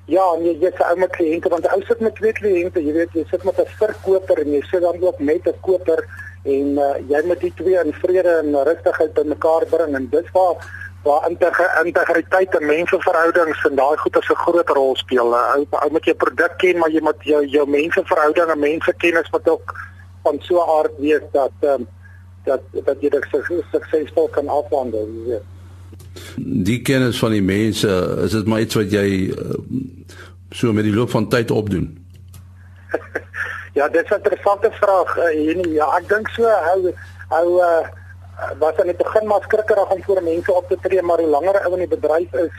Ja, 0.08 0.24
nee, 0.40 0.54
jy 0.60 0.70
sê 0.76 0.84
ou 0.90 0.96
met 1.00 1.12
kliënte 1.16 1.48
want 1.52 1.66
ou 1.72 1.80
sit 1.88 2.00
met 2.04 2.14
twee 2.16 2.32
kliënte, 2.36 2.80
jy 2.84 2.92
weet 2.92 3.12
jy 3.16 3.24
sit 3.30 3.44
met 3.44 3.58
'n 3.60 3.68
verkoper 3.80 4.40
en 4.44 4.52
jy 4.52 4.62
sit 4.70 4.80
dan 4.84 5.00
ook 5.00 5.18
met 5.20 5.46
'n 5.48 5.60
koper 5.60 6.04
en 6.44 6.78
uh, 6.78 6.96
jy 7.08 7.20
moet 7.24 7.40
die 7.40 7.52
twee 7.56 7.78
in 7.80 7.92
vrede 8.00 8.32
en 8.42 8.56
rustigheid 8.68 9.14
bymekaar 9.14 9.64
bring 9.70 9.94
en 9.96 10.08
dis 10.10 10.28
waar 10.32 10.56
waar 11.04 11.28
integriteit 11.28 12.54
en 12.56 12.66
menseverhoudings 12.66 13.64
en 13.68 13.76
daai 13.76 13.96
goed 13.96 14.16
'n 14.16 14.42
groot 14.44 14.68
rol 14.68 14.96
speel. 14.96 15.34
Ou 15.34 15.66
ou 15.70 15.90
moet 15.90 16.04
jou 16.04 16.16
produk 16.16 16.54
ken, 16.56 16.78
maar 16.78 16.90
jy 16.90 17.00
moet 17.00 17.20
jou 17.20 17.44
jou 17.46 17.66
menseverhoudinge 17.68 18.52
en 18.52 18.58
mensekennis 18.58 19.30
wat 19.30 19.48
ook 19.48 19.74
van 20.22 20.38
so 20.40 20.56
'n 20.56 20.70
aard 20.78 20.94
wees 20.98 21.24
dat 21.32 21.52
ehm 21.60 21.80
um, 21.80 21.86
dat 22.44 22.62
dat 22.84 23.00
jy 23.00 23.10
dit 23.10 23.26
suksesvol 23.72 24.28
kan 24.28 24.48
afwandel, 24.48 25.08
jy 25.08 25.24
weet. 25.32 25.50
Die 26.64 26.80
kennis 26.82 27.18
van 27.18 27.34
die 27.34 27.42
mense, 27.42 27.90
is 28.24 28.34
dit 28.34 28.46
maar 28.46 28.60
iets 28.64 28.78
wat 28.78 28.92
jy 28.92 29.06
uh, 29.30 29.58
so 30.50 30.72
met 30.72 30.86
die 30.86 30.94
loop 30.94 31.10
van 31.10 31.28
tyd 31.28 31.50
opdoen? 31.50 31.88
ja, 33.78 33.88
dit 33.88 34.04
is 34.04 34.10
'n 34.10 34.20
interessante 34.22 34.70
vraag. 34.80 35.16
Uh, 35.18 35.74
ja, 35.74 35.88
ek 35.98 36.08
dink 36.08 36.28
so 36.28 36.48
hou 36.48 36.94
hou 37.28 37.48
uh, 37.62 37.86
wat 38.58 38.80
aan 38.80 38.90
die 38.90 39.02
begin 39.02 39.26
maar 39.26 39.42
skrikkerig 39.42 39.90
om 39.90 40.02
voor 40.02 40.22
mense 40.22 40.52
op 40.52 40.68
te 40.68 40.78
tree, 40.82 41.02
maar 41.02 41.18
hoe 41.18 41.28
langer 41.28 41.60
ou 41.64 41.72
in 41.72 41.86
die 41.88 41.96
bedryf 41.96 42.32
is, 42.32 42.54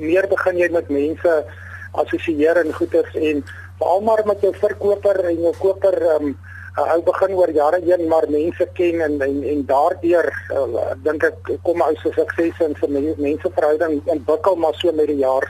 meer 0.00 0.26
begin 0.28 0.56
jy 0.56 0.68
met 0.70 0.88
mense 0.88 1.44
assosieer 1.92 2.60
en 2.60 2.72
goeders 2.72 3.14
en 3.14 3.44
veral 3.78 4.00
maar 4.00 4.22
met 4.26 4.40
jou 4.40 4.52
verkoper 4.56 5.20
en 5.24 5.40
jou 5.40 5.54
koper 5.58 5.96
um, 6.16 6.36
uh, 6.76 6.94
ou 6.94 7.02
begin 7.06 7.34
oor 7.36 7.52
jare 7.56 7.80
heen 7.84 8.08
maar 8.08 8.26
mense 8.32 8.68
ken 8.78 9.00
en 9.00 9.20
en, 9.28 9.42
en 9.52 9.62
daardeur 9.70 10.28
uh, 10.54 10.92
dink 11.04 11.24
ek 11.30 11.52
kom 11.68 11.82
ou 11.84 11.94
se 12.02 12.12
sukses 12.16 12.60
en 12.66 12.76
vir 12.80 12.94
mense 13.28 13.52
verhouding 13.58 14.00
ontwikkel 14.16 14.60
maar 14.64 14.76
so 14.80 14.92
met 14.92 15.10
die 15.12 15.22
jaar 15.22 15.46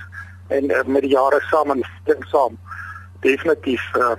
en 0.58 0.70
uh, 0.70 0.84
met 0.86 1.06
die 1.06 1.14
jare 1.16 1.42
saam 1.50 1.74
en 1.74 1.82
dink 2.10 2.28
saam 2.32 2.58
definitief 3.26 3.82
uh, 3.98 4.14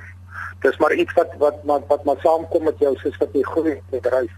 dis 0.66 0.82
maar 0.84 0.94
iets 0.94 1.16
wat 1.20 1.38
wat 1.44 1.64
wat, 1.64 1.88
wat 1.88 2.04
maar 2.10 2.20
saamkom 2.26 2.68
met 2.68 2.84
jou 2.84 2.96
soos 3.04 3.24
wat 3.24 3.34
jy 3.34 3.46
groei 3.54 3.80
bedryf 3.94 4.36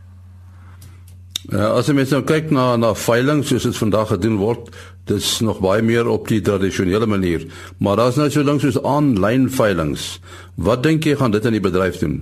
Ja, 1.49 1.71
as 1.79 1.87
jy 1.87 1.95
mens 1.97 2.11
nou 2.13 2.19
kyk 2.27 2.51
na 2.53 2.75
na 2.77 2.91
veiling 2.93 3.39
soos 3.47 3.63
dit 3.65 3.77
vandag 3.79 4.11
gedoen 4.11 4.35
word, 4.37 4.67
dis 5.09 5.39
nog 5.41 5.61
baie 5.63 5.81
meer 5.81 6.05
op 6.11 6.27
die 6.29 6.41
tradisionele 6.45 7.07
manier. 7.09 7.47
Maar 7.79 7.97
daar's 7.97 8.19
nou 8.19 8.27
so 8.29 8.43
lank 8.45 8.61
soos 8.61 8.77
aanlyn 8.85 9.47
veilings. 9.49 10.19
Wat 10.59 10.83
dink 10.85 11.07
jy 11.07 11.15
gaan 11.17 11.33
dit 11.33 11.47
in 11.49 11.57
die 11.57 11.63
bedryf 11.63 11.97
doen? 12.03 12.19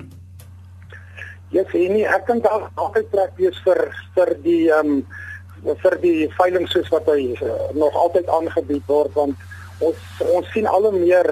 Ja, 1.56 1.64
sien 1.72 1.94
nie, 1.96 2.04
ek 2.04 2.28
dink 2.28 2.44
daar 2.44 2.68
altyd 2.76 3.10
plek 3.10 3.38
wees 3.40 3.58
vir 3.64 3.80
vir 4.16 4.34
die 4.44 4.68
ehm 4.70 4.98
um, 4.98 5.06
vir 5.82 5.96
die 6.02 6.28
veiling 6.38 6.68
soos 6.70 6.90
wat 6.94 7.08
hy 7.10 7.34
uh, 7.42 7.54
nog 7.74 7.96
altyd 7.98 8.28
aangebied 8.30 8.84
word 8.88 9.16
want 9.18 9.36
ons 9.82 10.22
ons 10.36 10.52
sien 10.54 10.68
al 10.70 10.86
meer 10.94 11.32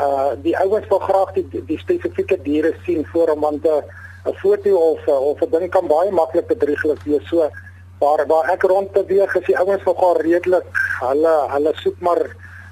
uh 0.00 0.32
die 0.44 0.54
ouens 0.60 0.88
wil 0.88 1.00
graag 1.00 1.34
die 1.36 1.62
die 1.68 1.78
spesifieke 1.80 2.38
diere 2.44 2.72
sien 2.86 3.04
voor 3.12 3.34
om 3.34 3.40
want 3.40 3.66
'n 3.66 3.82
'n 4.26 4.34
foto 4.42 4.70
of 4.76 5.06
of 5.06 5.40
'n 5.40 5.50
ding 5.50 5.70
kan 5.70 5.86
baie 5.86 6.10
maklik 6.10 6.46
bedrieglik 6.46 7.02
wees. 7.04 7.28
So 7.28 7.50
waar 7.98 8.26
waar 8.26 8.50
ek 8.50 8.62
rond 8.62 8.92
beweeg 8.92 9.34
is 9.34 9.46
die 9.46 9.58
ouens 9.58 9.84
nogal 9.84 10.20
redelik 10.20 10.66
hulle 11.00 11.34
hulle 11.54 11.72
soek 11.74 11.98
maar 12.00 12.22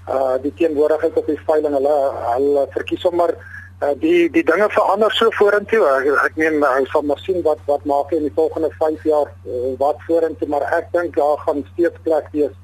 uh 0.08 0.36
die 0.42 0.54
teenwoordigheid 0.54 1.16
op 1.16 1.26
die 1.26 1.40
veiling. 1.46 1.74
Hulle 1.74 1.96
hulle 2.34 2.66
verkies 2.70 3.00
sommer 3.00 3.34
Uh, 3.82 3.90
die 3.98 4.30
die 4.30 4.44
dinge 4.46 4.68
verander 4.70 5.10
so 5.18 5.30
vorentoe. 5.34 5.82
Ek, 5.98 6.06
ek 6.28 6.36
meen 6.38 6.60
hy 6.62 6.84
sal 6.92 7.02
maar 7.02 7.18
sien 7.18 7.40
wat 7.42 7.58
wat 7.66 7.82
maak 7.90 8.12
in 8.14 8.22
die 8.28 8.34
volgende 8.36 8.70
5 8.78 9.02
jaar 9.08 9.32
uh, 9.50 9.72
wat 9.80 9.98
vorentoe, 10.06 10.48
maar 10.48 10.62
ek 10.76 10.92
dink 10.94 11.16
daar 11.18 11.40
gaan 11.42 11.64
steeds 11.72 11.98
plek 12.06 12.28
wees 12.32 12.54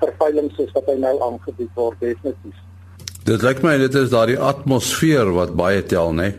vir 0.00 0.14
veilings 0.22 0.56
soos 0.56 0.72
wat 0.74 0.88
hy 0.88 0.96
nou 1.02 1.12
aangebied 1.26 1.70
word 1.76 2.00
definitief. 2.00 2.56
Dit 3.28 3.44
lyk 3.44 3.60
my 3.64 3.76
dit 3.80 3.94
is 4.00 4.10
daardie 4.12 4.40
atmosfeer 4.40 5.30
wat 5.36 5.52
baie 5.56 5.84
tel, 5.88 6.12
né? 6.16 6.32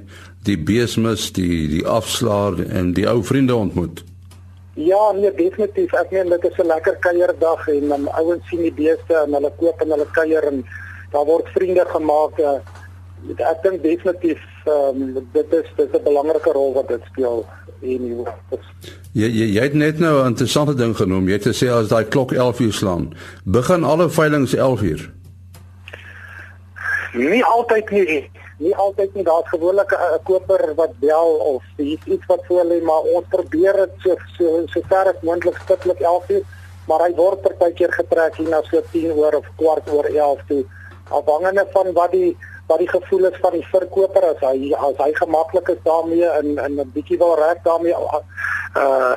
Die 0.46 0.58
beesmis, 0.58 1.30
die 1.38 1.68
die 1.70 1.86
afslaer 1.86 2.60
en 2.66 2.92
die 2.98 3.08
ou 3.10 3.22
vriende 3.26 3.56
ontmoet. 3.58 4.04
Ja, 4.76 5.12
nee, 5.16 5.32
definitief. 5.38 5.94
Ek 5.96 6.12
meen 6.12 6.34
dit 6.34 6.50
is 6.50 6.58
'n 6.60 6.68
lekker 6.68 6.98
kuierdag 7.00 7.68
en 7.68 7.88
dan 7.94 8.10
ouens 8.20 8.50
sien 8.50 8.62
die 8.62 8.74
beeste 8.74 9.16
en 9.22 9.34
hulle 9.34 9.54
koop 9.62 9.82
en 9.82 9.94
hulle 9.96 10.08
kuier 10.18 10.44
en 10.50 10.66
daar 11.14 11.26
word 11.26 11.48
vriende 11.54 11.86
gemaak. 11.94 12.40
Uh, 12.40 12.60
ek 13.34 13.64
dink 13.64 13.84
definitief 13.84 14.42
um, 14.70 15.14
dit 15.34 15.54
is 15.54 15.68
dit 15.78 15.88
is 15.88 16.00
'n 16.00 16.04
belangrike 16.04 16.52
rol 16.52 16.74
wat 16.74 16.88
dit 16.88 17.02
speel 17.12 17.46
in 17.82 18.02
die 18.02 18.26
jy, 19.14 19.28
jy 19.28 19.48
jy 19.56 19.62
het 19.62 19.74
net 19.74 20.00
nou 20.00 20.24
'n 20.24 20.28
interessante 20.28 20.76
ding 20.76 20.96
genoem. 20.96 21.28
Jy 21.28 21.34
het 21.34 21.48
gesê 21.48 21.68
as 21.70 21.88
daai 21.88 22.06
klok 22.06 22.32
11 22.32 22.60
uur 22.60 22.74
slaan 22.74 23.14
begin 23.44 23.84
alle 23.84 24.10
veilinge 24.10 24.58
11 24.58 24.82
uur? 24.82 25.12
Nie 27.14 27.44
altyd 27.44 27.90
nie. 27.90 28.30
Nie 28.58 28.76
altyd 28.76 29.14
nie. 29.16 29.24
Daar's 29.24 29.50
gewoonlik 29.50 29.92
'n 29.92 30.24
koper 30.24 30.76
wat 30.76 31.00
bel 31.00 31.32
of 31.54 31.64
iets 31.78 32.06
iets 32.06 32.26
wat 32.26 32.46
voor 32.48 32.66
lê 32.66 32.82
maar 32.82 33.04
ons 33.16 33.26
probeer 33.30 33.74
dit 33.74 33.92
so 33.98 34.16
so 34.38 34.64
so 34.66 34.82
ver 34.88 35.06
as 35.08 35.22
moontlik 35.22 35.58
stiptelik 35.64 36.00
11 36.00 36.30
uur 36.30 36.44
maar 36.88 37.00
hy 37.00 37.14
word 37.16 37.42
partykeer 37.42 37.92
getrek 37.92 38.36
hier 38.36 38.50
na 38.50 38.62
so 38.62 38.82
10 38.92 39.12
oor 39.12 39.34
of 39.34 39.48
kwart 39.56 39.90
oor 39.90 40.06
11 40.06 40.40
toe. 40.48 40.66
Afhangende 41.10 41.68
van 41.72 41.94
wat 41.94 42.12
die 42.12 42.38
wat 42.67 42.80
die 42.82 42.89
gevoel 42.89 43.25
is 43.25 43.38
van 43.41 43.51
die 43.51 43.67
verkoper 43.71 44.23
as 44.34 44.41
hy 44.41 44.73
as 44.73 44.97
hy 44.97 45.12
gemaklik 45.13 45.67
is 45.69 45.82
daarmee 45.84 46.30
in 46.41 46.58
in 46.58 46.80
'n 46.80 46.91
bietjie 46.93 47.17
wil 47.17 47.36
reg 47.36 47.62
daarmee 47.63 47.95
uh 47.95 49.15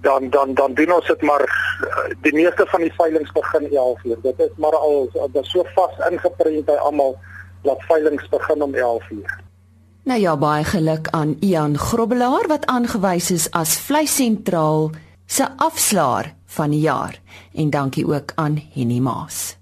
dan 0.00 0.30
dan 0.30 0.54
dan 0.54 0.74
doen 0.74 0.92
ons 0.92 1.06
dit 1.06 1.22
maar 1.22 1.42
die 2.20 2.32
meeste 2.34 2.66
van 2.66 2.80
die 2.80 2.92
veilinge 2.96 3.32
begin 3.32 3.70
11 3.70 4.04
uur. 4.04 4.18
Dit 4.22 4.38
is 4.38 4.50
maar 4.56 4.76
al 4.76 5.08
dit 5.32 5.46
so 5.46 5.64
vas 5.74 6.10
ingeprent 6.10 6.64
by 6.64 6.72
almal 6.72 7.16
dat 7.62 7.82
veilinge 7.88 8.26
begin 8.30 8.62
om 8.62 8.74
11 8.74 9.10
uur. 9.10 9.40
Nou 10.04 10.20
ja, 10.20 10.36
baie 10.36 10.64
geluk 10.64 11.08
aan 11.10 11.36
Ian 11.40 11.78
Grobbelaar 11.78 12.46
wat 12.46 12.66
aangewys 12.66 13.30
is 13.30 13.50
as 13.50 13.76
vleisentraal 13.78 14.90
se 15.26 15.46
afslaer 15.56 16.34
van 16.46 16.70
die 16.70 16.80
jaar 16.80 17.20
en 17.54 17.70
dankie 17.70 18.06
ook 18.06 18.32
aan 18.34 18.58
Henny 18.74 18.98
Maas. 18.98 19.61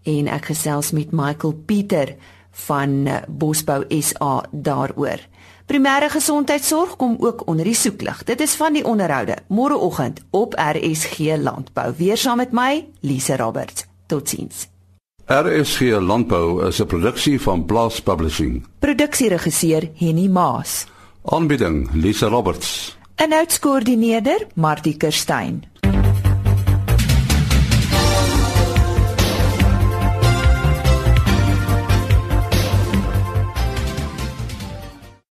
en 0.03 0.27
ek 0.27 0.45
gesels 0.45 0.91
met 0.91 1.11
Michael 1.11 1.53
Pieter 1.65 2.15
van 2.51 3.07
Bosbou 3.27 3.85
SA 4.01 4.43
daaroor. 4.51 5.19
Primêre 5.65 6.09
gesondheidsorg 6.09 6.95
kom 6.95 7.15
ook 7.19 7.47
onder 7.47 7.65
die 7.65 7.75
soeklig. 7.75 8.23
Dit 8.23 8.41
is 8.41 8.55
van 8.55 8.73
die 8.73 8.85
onderhoude 8.85 9.37
môreoggend 9.47 10.19
op 10.29 10.53
RSG 10.59 11.37
Landbou. 11.39 11.93
Weer 11.97 12.17
saam 12.17 12.37
met 12.37 12.51
my, 12.51 12.85
Lise 12.99 13.37
Roberts. 13.37 13.85
Totsiens. 14.05 14.67
RSG 15.25 15.79
Landbou 15.99 16.67
is 16.67 16.81
'n 16.81 16.85
produksie 16.85 17.41
van 17.41 17.65
Blast 17.65 18.03
Publishing. 18.03 18.65
Produksieregisseur 18.79 19.89
Henny 19.95 20.27
Maas. 20.27 20.85
Aanbieding 21.25 21.89
Lisa 21.93 22.27
Roberts. 22.27 22.97
En 23.15 23.33
uitskoördineerder 23.33 24.47
Martie 24.55 24.97
Kerstyn. 24.97 25.63